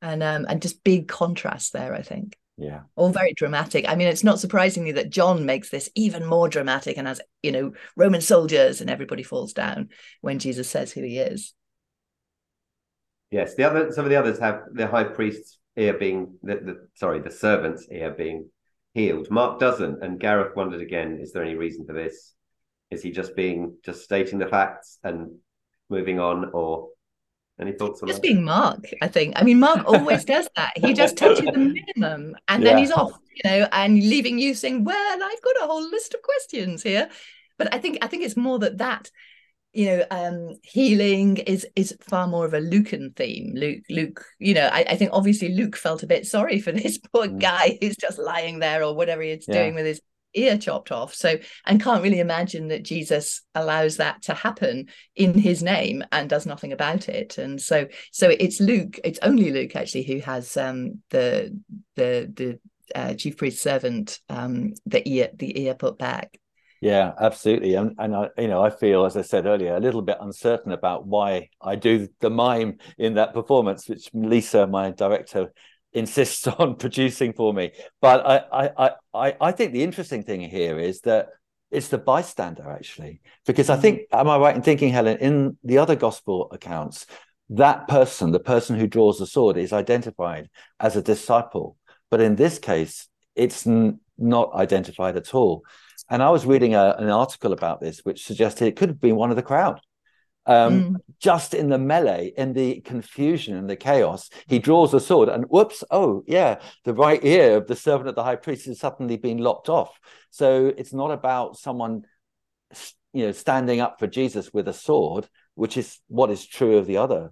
[0.01, 2.35] And um and just big contrast there, I think.
[2.57, 2.81] Yeah.
[2.95, 3.85] All very dramatic.
[3.87, 7.51] I mean, it's not surprisingly that John makes this even more dramatic and has, you
[7.51, 9.89] know, Roman soldiers and everybody falls down
[10.21, 11.53] when Jesus says who he is.
[13.35, 16.87] Yes, the other some of the others have the high priest's ear being the, the
[16.93, 18.49] sorry the servant's ear being
[18.93, 19.29] healed.
[19.29, 22.33] Mark doesn't, and Gareth wondered again: is there any reason for this?
[22.91, 25.35] Is he just being just stating the facts and
[25.89, 26.91] moving on, or
[27.59, 28.25] any thoughts on just that?
[28.25, 28.85] being Mark?
[29.01, 29.33] I think.
[29.35, 30.71] I mean, Mark always does that.
[30.77, 31.57] He just touches the
[31.97, 32.69] minimum, and yeah.
[32.69, 36.13] then he's off, you know, and leaving you saying, "Well, I've got a whole list
[36.13, 37.09] of questions here."
[37.57, 39.11] But I think I think it's more that that
[39.75, 44.53] you know um healing is is far more of a lucan theme luke luke you
[44.53, 47.39] know I, I think obviously luke felt a bit sorry for this poor mm.
[47.39, 49.55] guy who's just lying there or whatever he's yeah.
[49.55, 50.01] doing with his
[50.33, 55.33] ear chopped off so and can't really imagine that jesus allows that to happen in
[55.33, 59.75] his name and does nothing about it and so so it's luke it's only luke
[59.75, 61.57] actually who has um the
[61.95, 62.59] the the
[62.93, 66.37] uh, chief priest servant um the ear the ear put back
[66.81, 67.75] yeah, absolutely.
[67.75, 70.71] And, and I, you know, I feel, as I said earlier, a little bit uncertain
[70.71, 75.51] about why I do the mime in that performance, which Lisa, my director,
[75.93, 77.71] insists on producing for me.
[78.01, 81.29] But I, I, I, I think the interesting thing here is that
[81.71, 84.19] it's the bystander actually, because I think, mm.
[84.19, 87.05] am I right in thinking, Helen, in the other gospel accounts,
[87.49, 91.77] that person, the person who draws the sword, is identified as a disciple,
[92.09, 95.63] but in this case, it's n- not identified at all.
[96.09, 99.15] And I was reading a, an article about this, which suggested it could have been
[99.15, 99.81] one of the crowd.
[100.45, 100.95] Um, Mm.
[101.19, 105.45] Just in the melee, in the confusion and the chaos, he draws a sword, and
[105.45, 105.83] whoops!
[105.89, 109.39] Oh, yeah, the right ear of the servant of the high priest has suddenly been
[109.39, 109.99] lopped off.
[110.29, 112.03] So it's not about someone,
[113.13, 116.85] you know, standing up for Jesus with a sword, which is what is true of
[116.85, 117.31] the other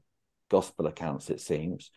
[0.50, 1.92] gospel accounts, it seems,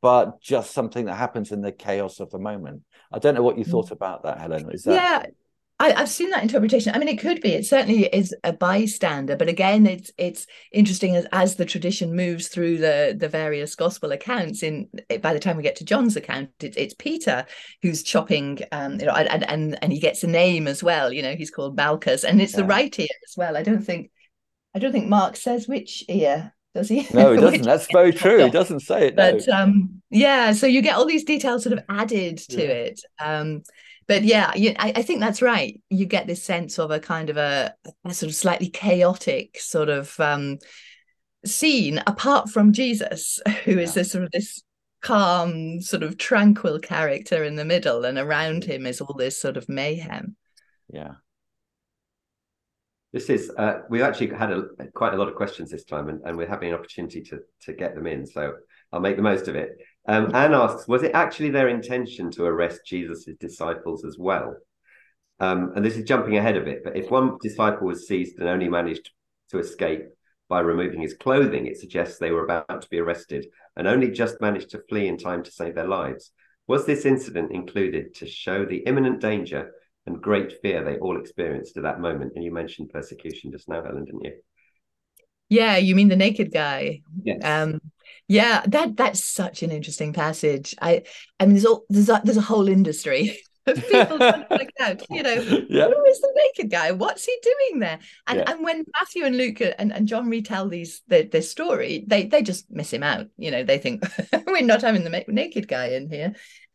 [0.00, 2.82] but just something that happens in the chaos of the moment.
[3.10, 4.70] I don't know what you thought about that, Helen.
[4.70, 5.22] Is that Yeah,
[5.82, 6.94] I, I've seen that interpretation.
[6.94, 7.54] I mean, it could be.
[7.54, 12.46] It certainly is a bystander, but again, it's it's interesting as as the tradition moves
[12.46, 14.62] through the the various gospel accounts.
[14.62, 14.88] In
[15.20, 17.46] by the time we get to John's account, it's it's Peter
[17.82, 21.12] who's chopping, um, you know, and and and he gets a name as well.
[21.12, 23.56] You know, he's called Malchus, and it's the right ear as well.
[23.56, 24.12] I don't think,
[24.76, 26.54] I don't think Mark says which ear.
[26.76, 27.08] Does he?
[27.12, 27.62] no, it doesn't.
[27.62, 28.38] That's very true.
[28.38, 29.16] It off doesn't say it.
[29.16, 29.32] No.
[29.32, 32.68] but um yeah so you get all these details sort of added to Yeah.
[32.68, 33.62] it um
[34.06, 37.30] but yeah you, I, I think that's right you get this sense of a kind
[37.30, 40.58] of a, a sort of slightly chaotic sort of um
[41.44, 44.02] scene apart from jesus who is Yeah.
[44.02, 44.62] this sort of this
[45.00, 49.56] calm sort of tranquil character in the middle and around him is all this sort
[49.56, 50.36] of mayhem
[50.92, 51.12] yeah.
[53.12, 56.20] This is uh, we've actually had a, quite a lot of questions this time, and,
[56.24, 58.26] and we're having an opportunity to to get them in.
[58.26, 58.54] So
[58.90, 59.76] I'll make the most of it.
[60.06, 64.56] Um, Anne asks, was it actually their intention to arrest Jesus' disciples as well?
[65.38, 68.48] Um, and this is jumping ahead a bit, but if one disciple was seized and
[68.48, 69.10] only managed
[69.50, 70.02] to escape
[70.48, 74.40] by removing his clothing, it suggests they were about to be arrested and only just
[74.40, 76.32] managed to flee in time to save their lives.
[76.68, 79.72] Was this incident included to show the imminent danger
[80.06, 82.32] and great fear they all experienced at that moment?
[82.34, 84.32] And you mentioned persecution just now, Helen, didn't you?
[85.58, 86.82] Yeah you mean the naked guy.
[87.22, 87.40] Yes.
[87.44, 87.80] um
[88.28, 90.74] yeah that that's such an interesting passage.
[90.80, 90.92] I
[91.38, 93.22] i mean there's all there's a, there's a whole industry
[93.66, 95.36] of people trying to out you know.
[95.78, 95.88] Yeah.
[95.92, 96.88] who is the naked guy?
[96.92, 97.98] What's he doing there?
[98.26, 98.48] And Yeah.
[98.50, 102.42] and when matthew and luke and, and john retell these their, their story they they
[102.42, 103.62] just miss him out you know.
[103.64, 104.02] They think
[104.46, 106.30] we're not having the naked guy in here.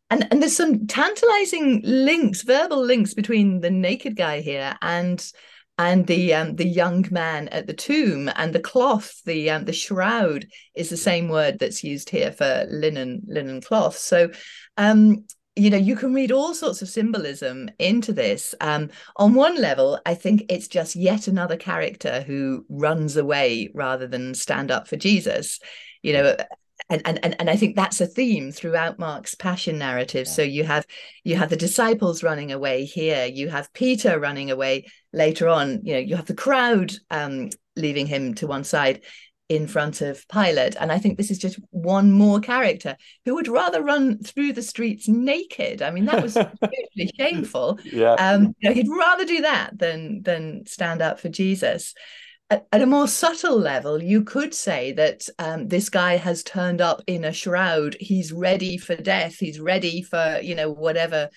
[0.10, 5.20] And and there's some tantalizing links verbal links between the naked guy here and
[5.78, 9.74] and the um, the young man at the tomb and the cloth the um, the
[9.74, 13.98] shroud is the same word that's used here for linen linen cloth.
[13.98, 14.30] So
[14.78, 18.56] um you know you can read all sorts of symbolism into this.
[18.62, 24.08] Um on one level i think it's just yet another character who runs away rather
[24.08, 25.60] than stand up for jesus.
[26.02, 26.36] You know
[26.90, 30.34] and and and, and i think that's a theme throughout mark's passion narrative Yeah.
[30.34, 30.86] so you have
[31.24, 35.94] you have the disciples running away here you have peter running away later on you
[35.94, 39.02] know you have the crowd um leaving him to one side
[39.50, 40.76] in front of Pilate.
[40.78, 44.62] And I think this is just one more character who would rather run through the
[44.62, 45.82] streets naked.
[45.82, 46.34] I mean, that was
[46.96, 47.80] hugely shameful.
[47.86, 48.14] Yeah.
[48.14, 51.94] Um, you know, he'd rather do that than than stand up for Jesus.
[52.50, 57.02] At, a more subtle level, you could say that um, this guy has turned up
[57.06, 57.98] in a shroud.
[58.00, 59.36] He's ready for death.
[59.38, 61.30] He's ready for you know whatever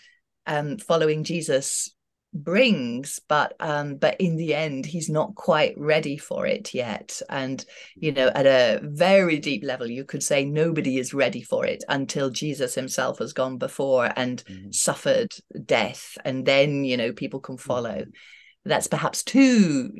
[0.46, 1.92] um, following Jesus
[2.32, 7.64] brings but um but in the end he's not quite ready for it yet and
[7.96, 11.82] you know at a very deep level you could say nobody is ready for it
[11.88, 14.72] until jesus himself has gone before and Mhm.
[14.72, 18.04] suffered death and then you know people can follow
[18.64, 19.90] that's perhaps too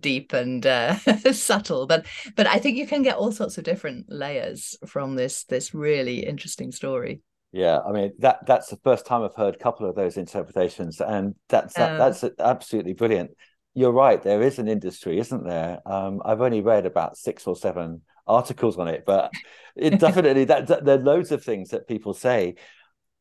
[0.00, 0.94] deep and uh,
[1.32, 5.44] subtle but but i think you can get all sorts of different layers from this
[5.44, 7.20] this really interesting story
[7.52, 11.00] Yeah, I mean that that's the first time I've heard a couple of those interpretations,
[11.00, 13.30] and that's that, Um, that's absolutely brilliant.
[13.74, 15.80] You're right, there is an industry, isn't there?
[15.86, 19.32] Um, I've only read about six or seven articles on it, but
[19.76, 22.56] it definitely that, that there are loads of things that people say.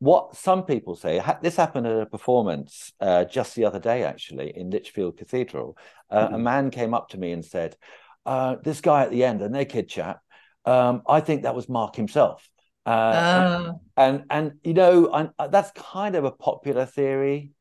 [0.04, 4.50] What some people say, this happened at a performance uh, just the other day, actually,
[4.54, 5.78] in Lichfield Cathedral.
[6.10, 6.42] Uh, A Mhm.
[6.42, 7.78] man came up to me and said,
[8.26, 10.20] uh, "This guy at the end, a naked chap,
[10.66, 12.50] um, I think that was Mark himself."
[12.86, 17.52] Uh, Ah, and and you know and uh, that's kind of a popular theory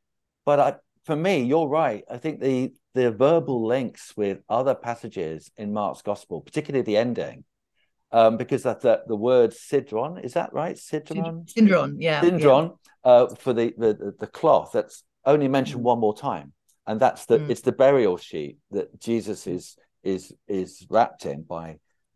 [0.45, 0.69] but I,
[1.05, 6.01] for me you're right i think the the verbal links with other passages in mark's
[6.01, 7.45] gospel particularly the ending
[8.13, 12.21] um because that the, the word sidron is that right sidron sindon yeah
[13.03, 13.09] yeah.
[13.11, 15.91] uh for the, the the cloth that's only mentioned Mm.
[15.91, 16.53] one more time
[16.87, 17.49] and that's the Mm.
[17.51, 21.67] it's the burial sheet that jesus is is is wrapped in by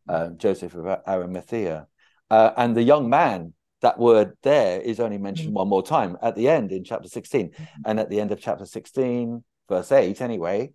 [0.07, 1.87] uh, joseph of arimathea
[2.29, 5.59] uh, and the young man that word there is only mentioned Mm.
[5.61, 7.67] one more time at the end in chapter 16 Mhm.
[7.85, 10.71] and at the end of chapter 16 verse 8 anyway,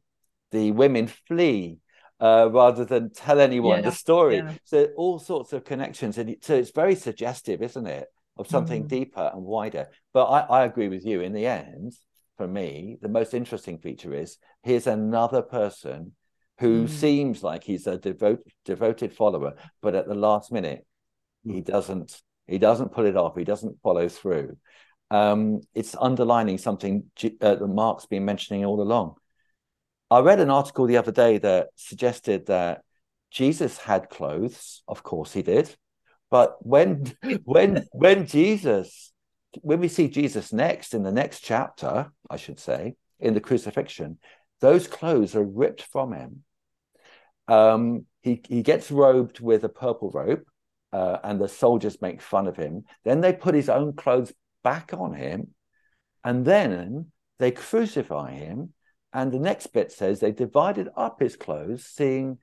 [0.51, 1.79] the women flee
[2.23, 4.37] uh, rather than tell anyone Yeah, the story.
[4.37, 4.55] yeah.
[4.65, 8.07] So all sorts of connections, and so it's very suggestive, isn't it,
[8.39, 8.89] of something Mhm.
[8.89, 9.89] deeper and wider.
[10.15, 11.21] But I, I agree with you.
[11.21, 11.93] In the end,
[12.39, 16.15] for me, the most interesting feature is here's another person
[16.59, 16.89] who Mm.
[16.89, 20.87] seems like he's a devoted devoted follower, but at the last minute,
[21.45, 21.65] he Mm.
[21.65, 23.37] doesn't he doesn't pull it off.
[23.37, 24.57] He doesn't follow through.
[25.11, 29.17] Um, it's underlining something uh, that Mark's been mentioning all along.
[30.13, 32.83] I read an article the other day that suggested that
[33.31, 34.83] Jesus had clothes.
[34.87, 35.75] Of course, he did.
[36.31, 39.11] But when when when Jesus,
[39.63, 44.19] when we see Jesus next in the next chapter, I should say, in the crucifixion,
[44.61, 46.45] those clothes are ripped from him.
[47.49, 50.43] Um, he he gets robed with a purple robe,
[50.93, 52.85] uh, and the soldiers make fun of him.
[53.03, 55.55] Then they put his own clothes back on him,
[56.23, 58.75] and then they crucify him.
[59.13, 62.39] And the next bit says they divided up his clothes, seeing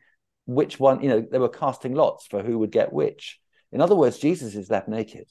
[0.46, 3.40] which one, you know, they were casting lots for who would get which.
[3.72, 5.28] In other words, Jesus is left naked,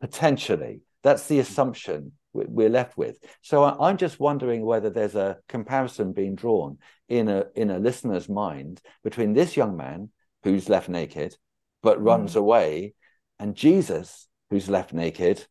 [0.00, 0.80] potentially.
[1.02, 3.18] That's the assumption we- we're left with.
[3.42, 8.28] So I'm just wondering whether there's a comparison being drawn in a in a listener's
[8.28, 10.10] mind between this young man
[10.42, 11.36] who's left naked
[11.84, 12.04] but hmm.
[12.04, 12.94] runs away,
[13.38, 15.46] and Jesus who's left naked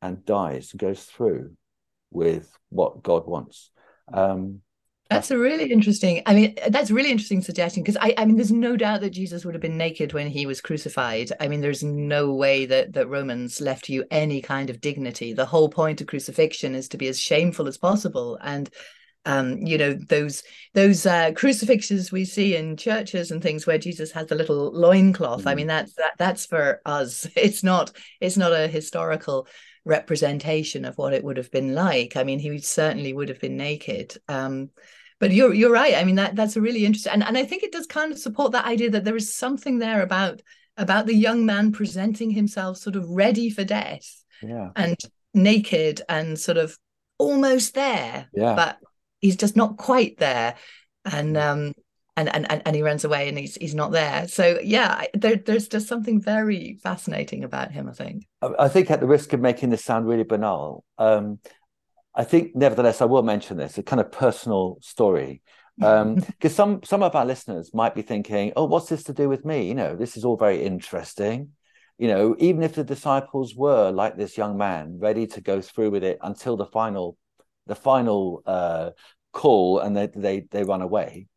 [0.00, 1.56] and dies, goes through
[2.10, 3.70] with what God wants.
[4.12, 4.60] Um,
[5.08, 6.22] That's a really interesting.
[6.24, 9.10] I mean, that's a really interesting suggestion because I, I mean, there's no doubt that
[9.10, 11.32] Jesus would have been naked when he was crucified.
[11.40, 15.32] I mean, there's no way that that Romans left you any kind of dignity.
[15.32, 18.70] The whole point of crucifixion is to be as shameful as possible, and
[19.26, 20.44] um, you know those
[20.74, 25.46] those uh, crucifixes we see in churches and things where Jesus has the little loincloth.
[25.46, 25.56] I Mm.
[25.56, 27.26] mean, that's that that's for us.
[27.36, 29.48] It's not it's not a historical
[29.84, 32.16] representation of what it would have been like.
[32.16, 34.16] I mean, he certainly would have been naked.
[34.28, 34.70] Um,
[35.18, 35.94] but you're you're right.
[35.94, 38.18] I mean, that that's a really interesting, and and I think it does kind of
[38.18, 40.40] support that idea that there is something there about
[40.76, 44.96] about the young man presenting himself sort of ready for death yeah, and
[45.34, 46.76] naked and sort of
[47.18, 48.54] almost there, yeah.
[48.54, 48.78] but
[49.20, 50.56] he's just not quite there,
[51.04, 51.74] and um
[52.16, 54.28] and and and, and he runs away and he's he's not there.
[54.28, 57.88] So yeah, there there's just something very fascinating about him.
[57.88, 58.26] I think.
[58.42, 61.40] I think at the risk of making this sound really banal, um,
[62.14, 65.42] I think nevertheless I will mention this a kind of personal story
[65.78, 69.44] because some some of our listeners might be thinking, "Oh, what's this to do with
[69.44, 71.52] me?" You know, this is all very interesting.
[71.96, 75.90] You know, even if the disciples were like this young man, ready to go through
[75.90, 77.16] with it until the final,
[77.66, 78.90] the final uh,
[79.32, 81.28] call, and they they they run away.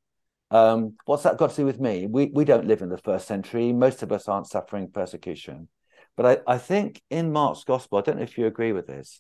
[0.54, 2.06] Um, what's that got to do with me?
[2.06, 3.74] We we don't live in the first century.
[3.74, 5.68] Most of us aren't suffering persecution.
[6.16, 9.20] But I, I think in Mark's gospel, I don't know if you agree with this.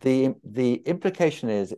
[0.00, 1.74] The the implication is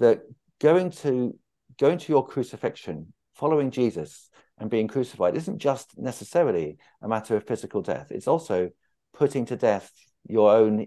[0.00, 0.22] that
[0.60, 1.38] going to
[1.78, 7.46] going to your crucifixion, following Jesus and being crucified isn't just necessarily a matter of
[7.46, 8.08] physical death.
[8.10, 8.70] It's also
[9.14, 9.92] putting to death
[10.28, 10.86] your own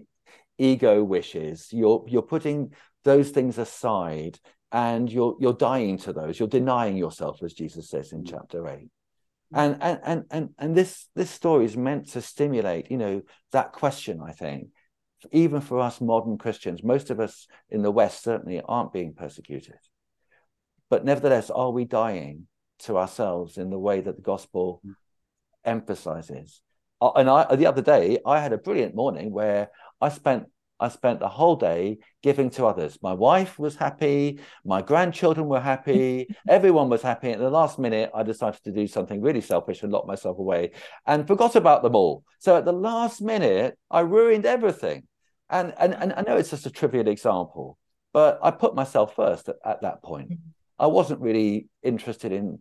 [0.58, 1.68] ego wishes.
[1.72, 4.38] You're you're putting those things aside
[4.72, 6.38] and you're you're dying to those.
[6.38, 8.30] You're denying yourself, as Jesus says in mm.
[8.30, 8.88] chapter eight.
[9.52, 9.58] Mm.
[9.58, 13.72] And and and and and this this story is meant to stimulate, you know, that
[13.72, 14.20] question.
[14.24, 14.68] I think,
[15.32, 19.78] even for us modern Christians, most of us in the West certainly aren't being persecuted,
[20.88, 22.46] but nevertheless, are we dying
[22.80, 24.94] to ourselves in the way that the gospel mm.
[25.64, 26.62] emphasizes?
[27.00, 30.46] Uh, And I, the other day, I had a brilliant morning where I spent
[30.80, 32.98] I spent the whole day giving to others.
[33.02, 37.30] My wife was happy, my grandchildren were happy, everyone was happy.
[37.30, 40.72] At the last minute, I decided to do something really selfish and lock myself away
[41.06, 42.24] and forgot about them all.
[42.38, 45.06] So at the last minute, I ruined everything.
[45.50, 47.76] And and, and I know it's just a trivial example,
[48.12, 50.30] but I put myself first at, at that point.
[50.30, 50.50] Mm-hmm.
[50.78, 52.60] I wasn't really interested in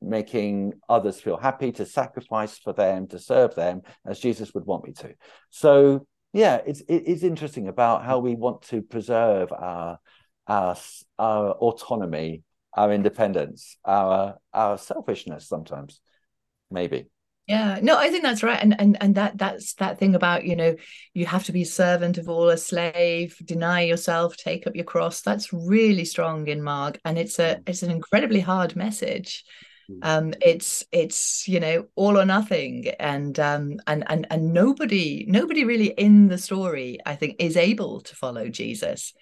[0.00, 4.84] making others feel happy, to sacrifice for them, to serve them as Jesus would want
[4.84, 5.14] me to.
[5.50, 6.06] So
[6.38, 9.98] yeah, it's it is interesting about how we want to preserve our
[10.46, 10.76] our
[11.18, 16.00] our autonomy, our independence, our our selfishness sometimes,
[16.70, 17.06] maybe.
[17.48, 20.54] Yeah, no, I think that's right, and and and that that's that thing about you
[20.54, 20.76] know
[21.12, 25.22] you have to be servant of all, a slave, deny yourself, take up your cross.
[25.22, 27.68] That's really strong in Mark, and it's a mm.
[27.68, 29.44] it's an incredibly hard message.
[30.02, 35.64] Um, it's it's you know all or nothing, and um and and and nobody nobody
[35.64, 39.14] really in the story I think is able to follow Jesus,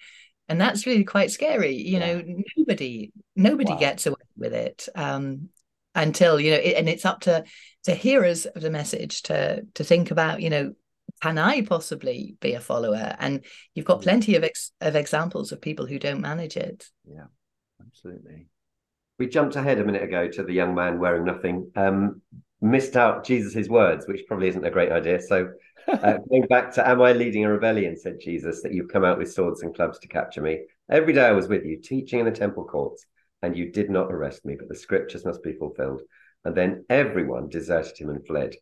[0.47, 1.75] and that's really quite scary.
[1.75, 2.23] You know,
[2.57, 3.79] nobody nobody Wow.
[3.79, 4.87] gets away with it.
[4.95, 5.49] Um,
[5.95, 7.43] until you know it, and it's up to
[7.85, 10.73] to hearers of the message to to think about you know
[11.21, 13.15] can I possibly be a follower?
[13.19, 13.43] And
[13.73, 16.87] you've got plenty of ex- of examples of people who don't manage it.
[17.09, 17.25] Yeah,
[17.81, 18.47] absolutely.
[19.19, 21.71] We jumped ahead a minute ago to the young man wearing nothing.
[21.75, 22.21] Um,
[22.61, 25.21] missed out Jesus's words, which probably isn't a great idea.
[25.21, 25.51] So,
[25.87, 29.17] uh, going back to, "Am I leading a rebellion?" said Jesus, "that you've come out
[29.17, 30.65] with swords and clubs to capture me.
[30.89, 33.05] Every day I was with you, teaching in the temple courts,
[33.41, 34.55] and you did not arrest me.
[34.57, 36.01] But the scriptures must be fulfilled."
[36.45, 38.55] And then everyone deserted him and fled.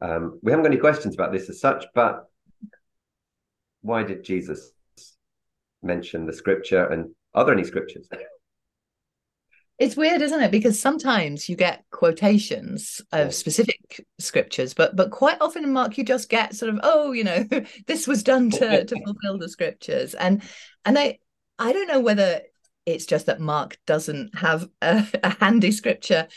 [0.00, 2.26] Um, we haven't got any questions about this as such, but
[3.82, 4.72] why did Jesus
[5.82, 6.86] mention the scripture?
[6.86, 8.08] And are there any scriptures?
[9.78, 10.50] It's weird, isn't it?
[10.52, 16.04] Because sometimes you get quotations of specific scriptures, but but quite often in Mark you
[16.04, 17.44] just get sort of, oh, you know,
[17.86, 20.14] this was done to to fulfill the scriptures.
[20.14, 20.42] And
[20.84, 21.18] and I
[21.58, 22.42] I don't know whether
[22.86, 26.28] it's just that Mark doesn't have a, a handy scripture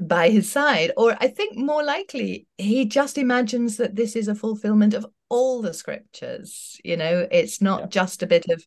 [0.00, 4.34] by his side, or I think more likely he just imagines that this is a
[4.34, 6.80] fulfillment of all the scriptures.
[6.84, 7.86] You know, it's not Yeah.
[7.88, 8.64] just a bit of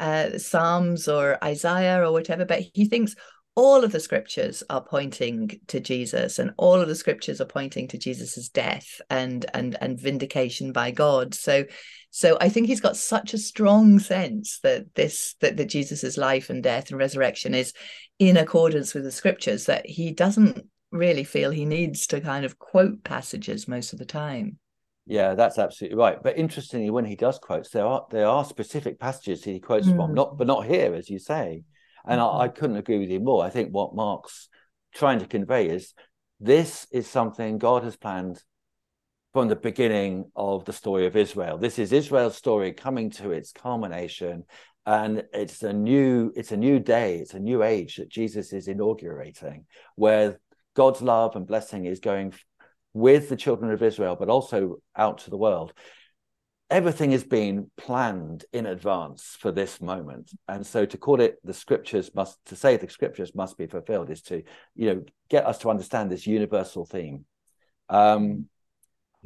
[0.00, 3.14] uh, Psalms or Isaiah or whatever, but he thinks
[3.56, 7.88] all of the scriptures are pointing to Jesus, and all of the scriptures are pointing
[7.88, 11.34] to Jesus's death and and and vindication by God.
[11.34, 11.64] So,
[12.10, 16.50] so I think he's got such a strong sense that this that that Jesus's life
[16.50, 17.72] and death and resurrection is
[18.18, 22.58] in accordance with the scriptures that he doesn't really feel he needs to kind of
[22.58, 24.58] quote passages most of the time.
[25.06, 26.22] Yeah, that's absolutely right.
[26.22, 30.10] But interestingly, when he does quotes, there are there are specific passages he quotes from,
[30.10, 30.14] Mm.
[30.14, 31.62] not but not here, as you say.
[32.06, 32.58] And I, I mm-hmm.
[32.58, 33.44] couldn't agree with you more.
[33.44, 34.48] I think what Mark's
[34.94, 35.94] trying to convey is
[36.40, 38.42] this is something God has planned
[39.32, 41.58] from the beginning of the story of Israel.
[41.58, 44.44] This is Israel's story coming to its culmination,
[44.86, 48.68] and it's a new it's a new day, it's a new age that Jesus is
[48.68, 50.40] inaugurating, where
[50.74, 52.32] God's love and blessing is going
[52.94, 55.74] with the children of Israel, but also out to the world.
[56.68, 61.54] Everything has been planned in advance for this moment, and so to call it the
[61.54, 64.42] scriptures must to say the scriptures must be fulfilled is to
[64.74, 67.24] you know get us to understand this universal theme.
[67.88, 68.46] Um,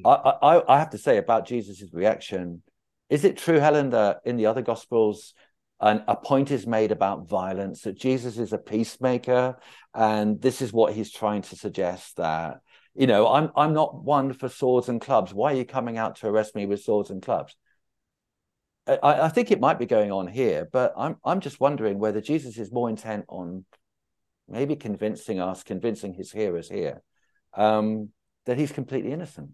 [0.05, 2.62] I, I I have to say about Jesus's reaction.
[3.09, 5.32] Is it true, Helen, that in the other gospels,
[5.80, 9.57] an, a point is made about violence that Jesus is a peacemaker,
[9.95, 12.61] and this is what he's trying to suggest that
[12.95, 15.32] you know I'm I'm not one for swords and clubs.
[15.32, 17.57] Why are you coming out to arrest me with swords and clubs?
[18.86, 22.20] I, I think it might be going on here, but I'm I'm just wondering whether
[22.20, 23.64] Jesus is more intent on
[24.49, 27.03] maybe convincing us, convincing his hearers here,
[27.55, 28.11] um,
[28.47, 29.51] that he's completely innocent.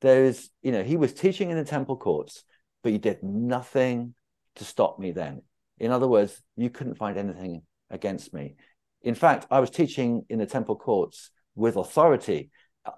[0.00, 2.44] There's, you know, he was teaching in the temple courts,
[2.82, 4.14] but he did nothing
[4.56, 5.42] to stop me then.
[5.78, 8.54] In other words, you couldn't find anything against me.
[9.02, 12.50] In fact, I was teaching in the temple courts with authority.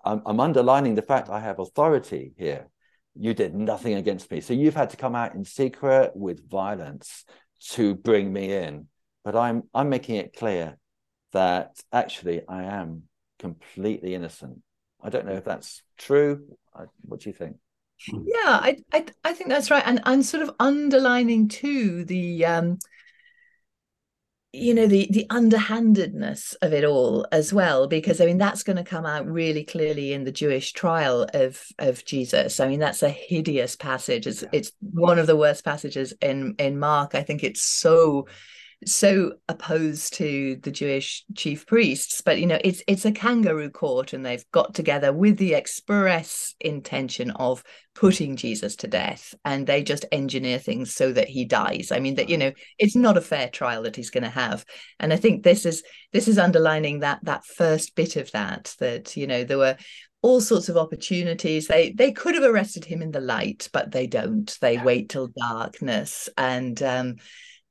[0.04, 2.68] I'm, I'm underlining the fact I have authority here.
[3.14, 4.40] You did nothing against me.
[4.40, 7.24] So you've had to come out in secret with violence
[7.70, 8.88] to bring me in.
[9.24, 10.76] But I'm I'm making it clear
[11.32, 13.04] that actually I am
[13.38, 14.62] completely innocent.
[15.02, 16.46] I don't know if that's true.
[17.02, 17.56] What do you think?
[18.08, 22.78] Yeah, I, I I think that's right, and I'm sort of underlining too the um,
[24.56, 28.76] you know, the the underhandedness of it all as well, because I mean that's going
[28.76, 32.58] to come out really clearly in the Jewish trial of of Jesus.
[32.58, 34.26] I mean that's a hideous passage.
[34.26, 37.14] It's it's one of the worst passages in in Mark.
[37.14, 38.26] I think it's so
[38.84, 44.12] so opposed to the Jewish chief priests, but you know, it's it's a kangaroo court,
[44.12, 47.64] and they've got together with the express intention of
[47.94, 51.90] putting Jesus to death, and they just engineer things so that he dies.
[51.90, 54.64] I mean, that you know, it's not a fair trial that he's going to have,
[55.00, 59.16] and I think this is this is underlining that that first bit of that that
[59.16, 59.76] you know there were
[60.20, 61.66] all sorts of opportunities.
[61.66, 64.54] They they could have arrested him in the light but they don't.
[64.60, 66.28] They wait till darkness.
[66.36, 67.16] And um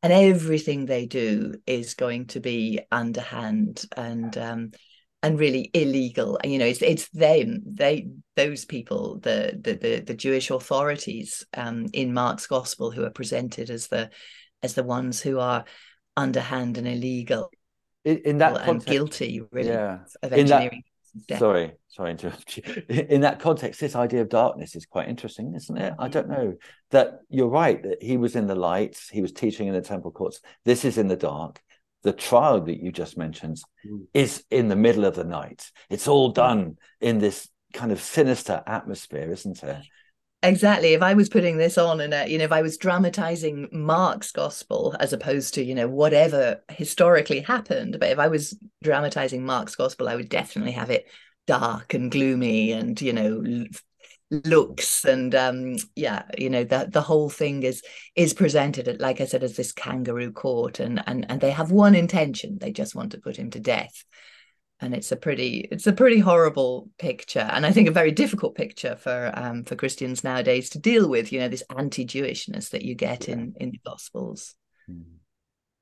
[0.06, 4.72] and everything they do is going to be underhand and um
[5.24, 10.14] and really illegal you know it's it's them they those people the the the, the
[10.14, 14.10] jewish authorities um in mark's gospel who are presented as the
[14.62, 15.66] as the ones who are
[16.16, 17.50] underhand and illegal
[18.04, 20.00] In, that and context, guilty really yeah.
[20.22, 20.84] of engineering
[21.28, 21.40] death.
[21.40, 22.64] Sorry, sorry, interrupt you.
[22.90, 25.94] In that context, this idea of darkness is quite interesting, isn't it?
[25.98, 26.56] I don't know
[26.92, 30.12] that you're right that he was in the light, he was teaching in the temple
[30.12, 30.42] courts.
[30.66, 31.62] This is in the dark.
[32.04, 34.08] The trial that you just mentioned Mm.
[34.14, 35.72] is in the middle of the night.
[35.90, 39.78] It's all done in this kind of sinister atmosphere, isn't it?
[40.46, 40.94] Exactly.
[40.94, 44.96] If I was putting this on and, you know, if I was dramatizing Mark's gospel
[45.00, 50.08] as opposed to, you know, whatever historically happened, but if I was dramatizing Mark's gospel,
[50.08, 51.08] I would definitely have it
[51.48, 53.66] dark and gloomy and, you know,
[54.46, 57.84] looks and um yeah you know the the whole thing is
[58.16, 61.94] is presented like i said as this kangaroo court and and and they have one
[61.94, 64.04] intention they just want to put him to death
[64.82, 68.56] and it's a pretty it's a pretty horrible picture and i think a very difficult
[68.56, 72.96] picture for um for christians nowadays to deal with you know this anti-jewishness that you
[72.96, 73.36] get yeah.
[73.36, 74.56] in in the gospels
[74.88, 75.02] hmm.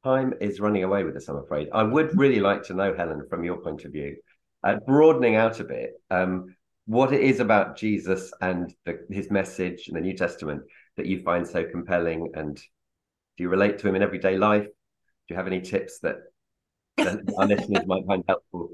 [0.04, 3.24] time is running away with us i'm afraid i would really like to know helen
[3.30, 4.16] from your point of view
[4.64, 9.88] uh, broadening out a bit um what it is about Jesus and the, his message
[9.88, 10.64] in the New Testament
[10.98, 14.66] that you find so compelling, and do you relate to him in everyday life?
[14.66, 16.18] Do you have any tips that,
[17.00, 18.70] our listeners might find helpful?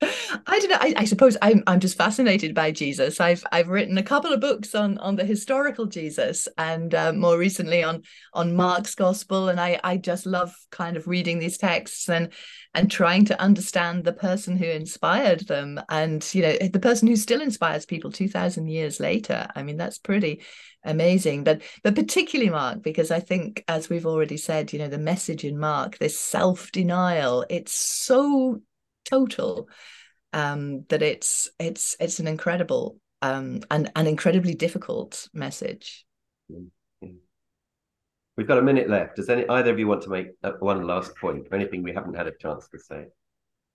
[0.00, 0.76] I don't know.
[0.80, 3.20] I, I, suppose I'm I'm just fascinated by Jesus.
[3.20, 7.36] I've I've written a couple of books on on the historical Jesus, and uh, more
[7.36, 8.02] recently on
[8.32, 9.48] on Mark's Gospel.
[9.48, 12.32] And I I just love kind of reading these texts and
[12.74, 17.16] and trying to understand the person who inspired them, and you know the person who
[17.16, 19.48] still inspires people two thousand years later.
[19.56, 20.42] I mean that's pretty
[20.88, 24.98] amazing but but particularly mark because i think as we've already said you know the
[24.98, 28.60] message in mark this self-denial it's so
[29.04, 29.68] total
[30.32, 36.04] um, that it's it's it's an incredible um, and an incredibly difficult message.
[38.36, 39.16] We've got a minute left.
[39.16, 40.28] Does any either of you want to make
[40.60, 43.06] one last point or anything we haven't had a chance to say?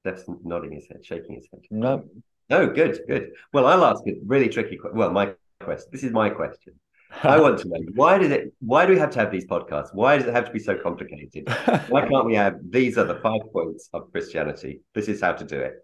[0.02, 1.62] Steph's nodding his head, shaking his head.
[1.70, 2.06] No.
[2.50, 3.32] No, good, good.
[3.52, 4.80] Well, I'll ask a really tricky.
[4.94, 5.90] Well, my question.
[5.92, 6.74] This is my question.
[7.22, 8.54] I want to know why does it?
[8.60, 9.90] Why do we have to have these podcasts?
[9.94, 11.48] Why does it have to be so complicated?
[11.90, 14.82] Why can't we have these are the five points of Christianity?
[14.94, 15.76] This is how to do it.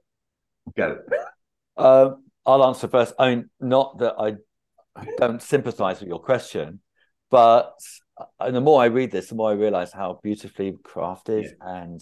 [0.75, 0.99] Go.
[1.77, 2.11] Uh,
[2.45, 3.13] I'll answer first.
[3.19, 4.35] I mean, not that I
[5.17, 6.79] don't sympathise with your question,
[7.29, 7.75] but
[8.39, 11.83] uh, the more I read this, the more I realise how beautifully crafted yeah.
[11.83, 12.01] and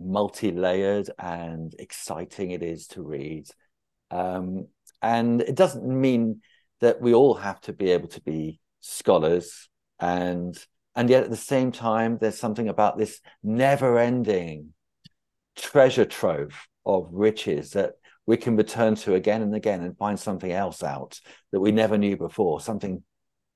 [0.00, 3.46] multi-layered and exciting it is to read.
[4.10, 4.66] Um,
[5.02, 6.40] and it doesn't mean
[6.80, 9.68] that we all have to be able to be scholars.
[9.98, 10.58] And
[10.96, 14.72] and yet at the same time there's something about this never ending
[15.56, 17.92] treasure trove of riches that
[18.26, 21.20] we can return to again and again and find something else out
[21.52, 23.02] that we never knew before something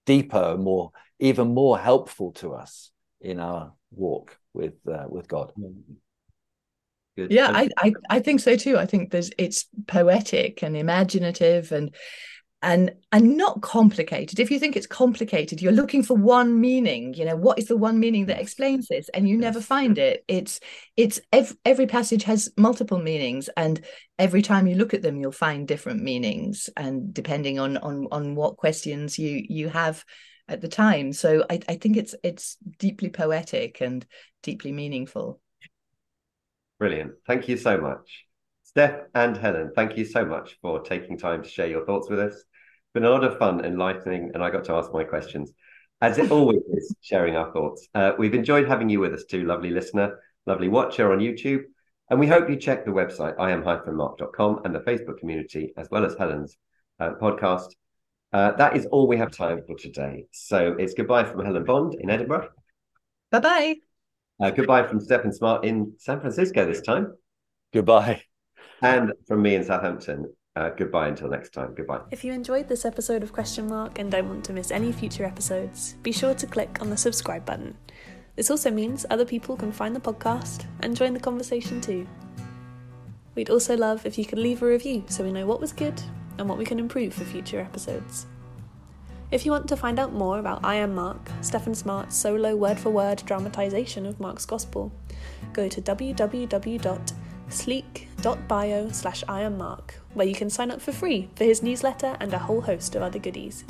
[0.06, 5.52] deeper more even more helpful to us in our walk with uh, with god.
[7.16, 7.30] Good.
[7.30, 8.76] yeah I, I i think so too.
[8.76, 11.94] I think there's it's poetic and imaginative and
[12.64, 14.40] and and not complicated.
[14.40, 17.76] If you think it's complicated you're looking for one meaning you know what is the
[17.76, 19.08] one meaning that explains this?
[19.10, 20.24] And you never find it.
[20.26, 20.60] It's
[20.96, 23.84] it's every, every passage has multiple meanings and
[24.18, 28.34] every time you look at them you'll find different meanings and depending on on on
[28.34, 30.02] what questions you you have
[30.48, 31.12] at the time.
[31.12, 34.04] So i, I think it's it's deeply poetic and
[34.42, 35.38] deeply meaningful.
[36.78, 37.12] Brilliant.
[37.26, 38.24] Thank you so much.
[38.64, 42.18] Steph and Helen, thank you so much for taking time to share your thoughts with
[42.18, 42.44] us
[42.94, 45.52] been a lot of fun, enlightening, and I got to ask my questions,
[46.00, 47.88] as it always is, sharing our thoughts.
[47.94, 51.62] Uh, we've enjoyed having you with us too, lovely listener, lovely watcher on YouTube.
[52.08, 56.14] And we hope you check the website, iam-mark.com, and the Facebook community, as well as
[56.16, 56.56] Helen's
[57.00, 57.68] uh, podcast.
[58.32, 60.26] Uh, that is all we have time for today.
[60.32, 62.48] So it's goodbye from Helen Bond in Edinburgh.
[63.30, 63.74] Bye bye.
[64.40, 67.14] Uh, goodbye from Stephen Smart in San Francisco this time.
[67.72, 68.22] Goodbye.
[68.82, 70.34] And from me in Southampton.
[70.56, 71.74] Uh, goodbye until next time.
[71.74, 72.00] Goodbye.
[72.12, 75.24] If you enjoyed this episode of Question Mark and don't want to miss any future
[75.24, 77.76] episodes, be sure to click on the subscribe button.
[78.36, 82.06] This also means other people can find the podcast and join the conversation too.
[83.34, 86.00] We'd also love if you could leave a review so we know what was good
[86.38, 88.26] and what we can improve for future episodes.
[89.32, 92.78] If you want to find out more about I Am Mark, Stephen Smart's solo word
[92.78, 94.92] for word dramatisation of Mark's Gospel,
[95.52, 95.80] go to
[97.48, 102.16] www.sleek.bio slash I Am Mark where you can sign up for free for his newsletter
[102.20, 103.64] and a whole host of other goodies.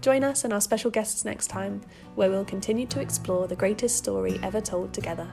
[0.00, 1.80] Join us and our special guests next time,
[2.14, 5.28] where we'll continue to explore the greatest story ever told together.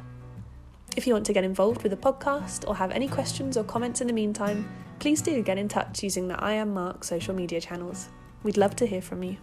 [0.95, 4.01] If you want to get involved with the podcast or have any questions or comments
[4.01, 4.69] in the meantime,
[4.99, 8.09] please do get in touch using the I Am Mark social media channels.
[8.43, 9.37] We'd love to hear from you.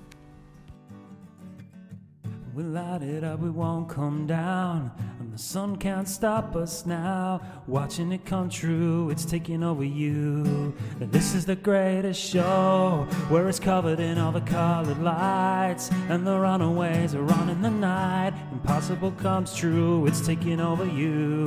[2.55, 4.91] We light it up, we won't come down.
[5.21, 7.41] And the sun can't stop us now.
[7.67, 10.75] Watching it come true, it's taking over you.
[11.01, 15.91] And this is the greatest show, where it's covered in all the colored lights.
[16.09, 18.35] And the runaways are on in the night.
[18.53, 21.47] Impossible comes true, it's taking over you.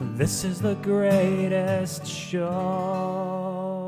[0.00, 3.87] And this is the greatest show.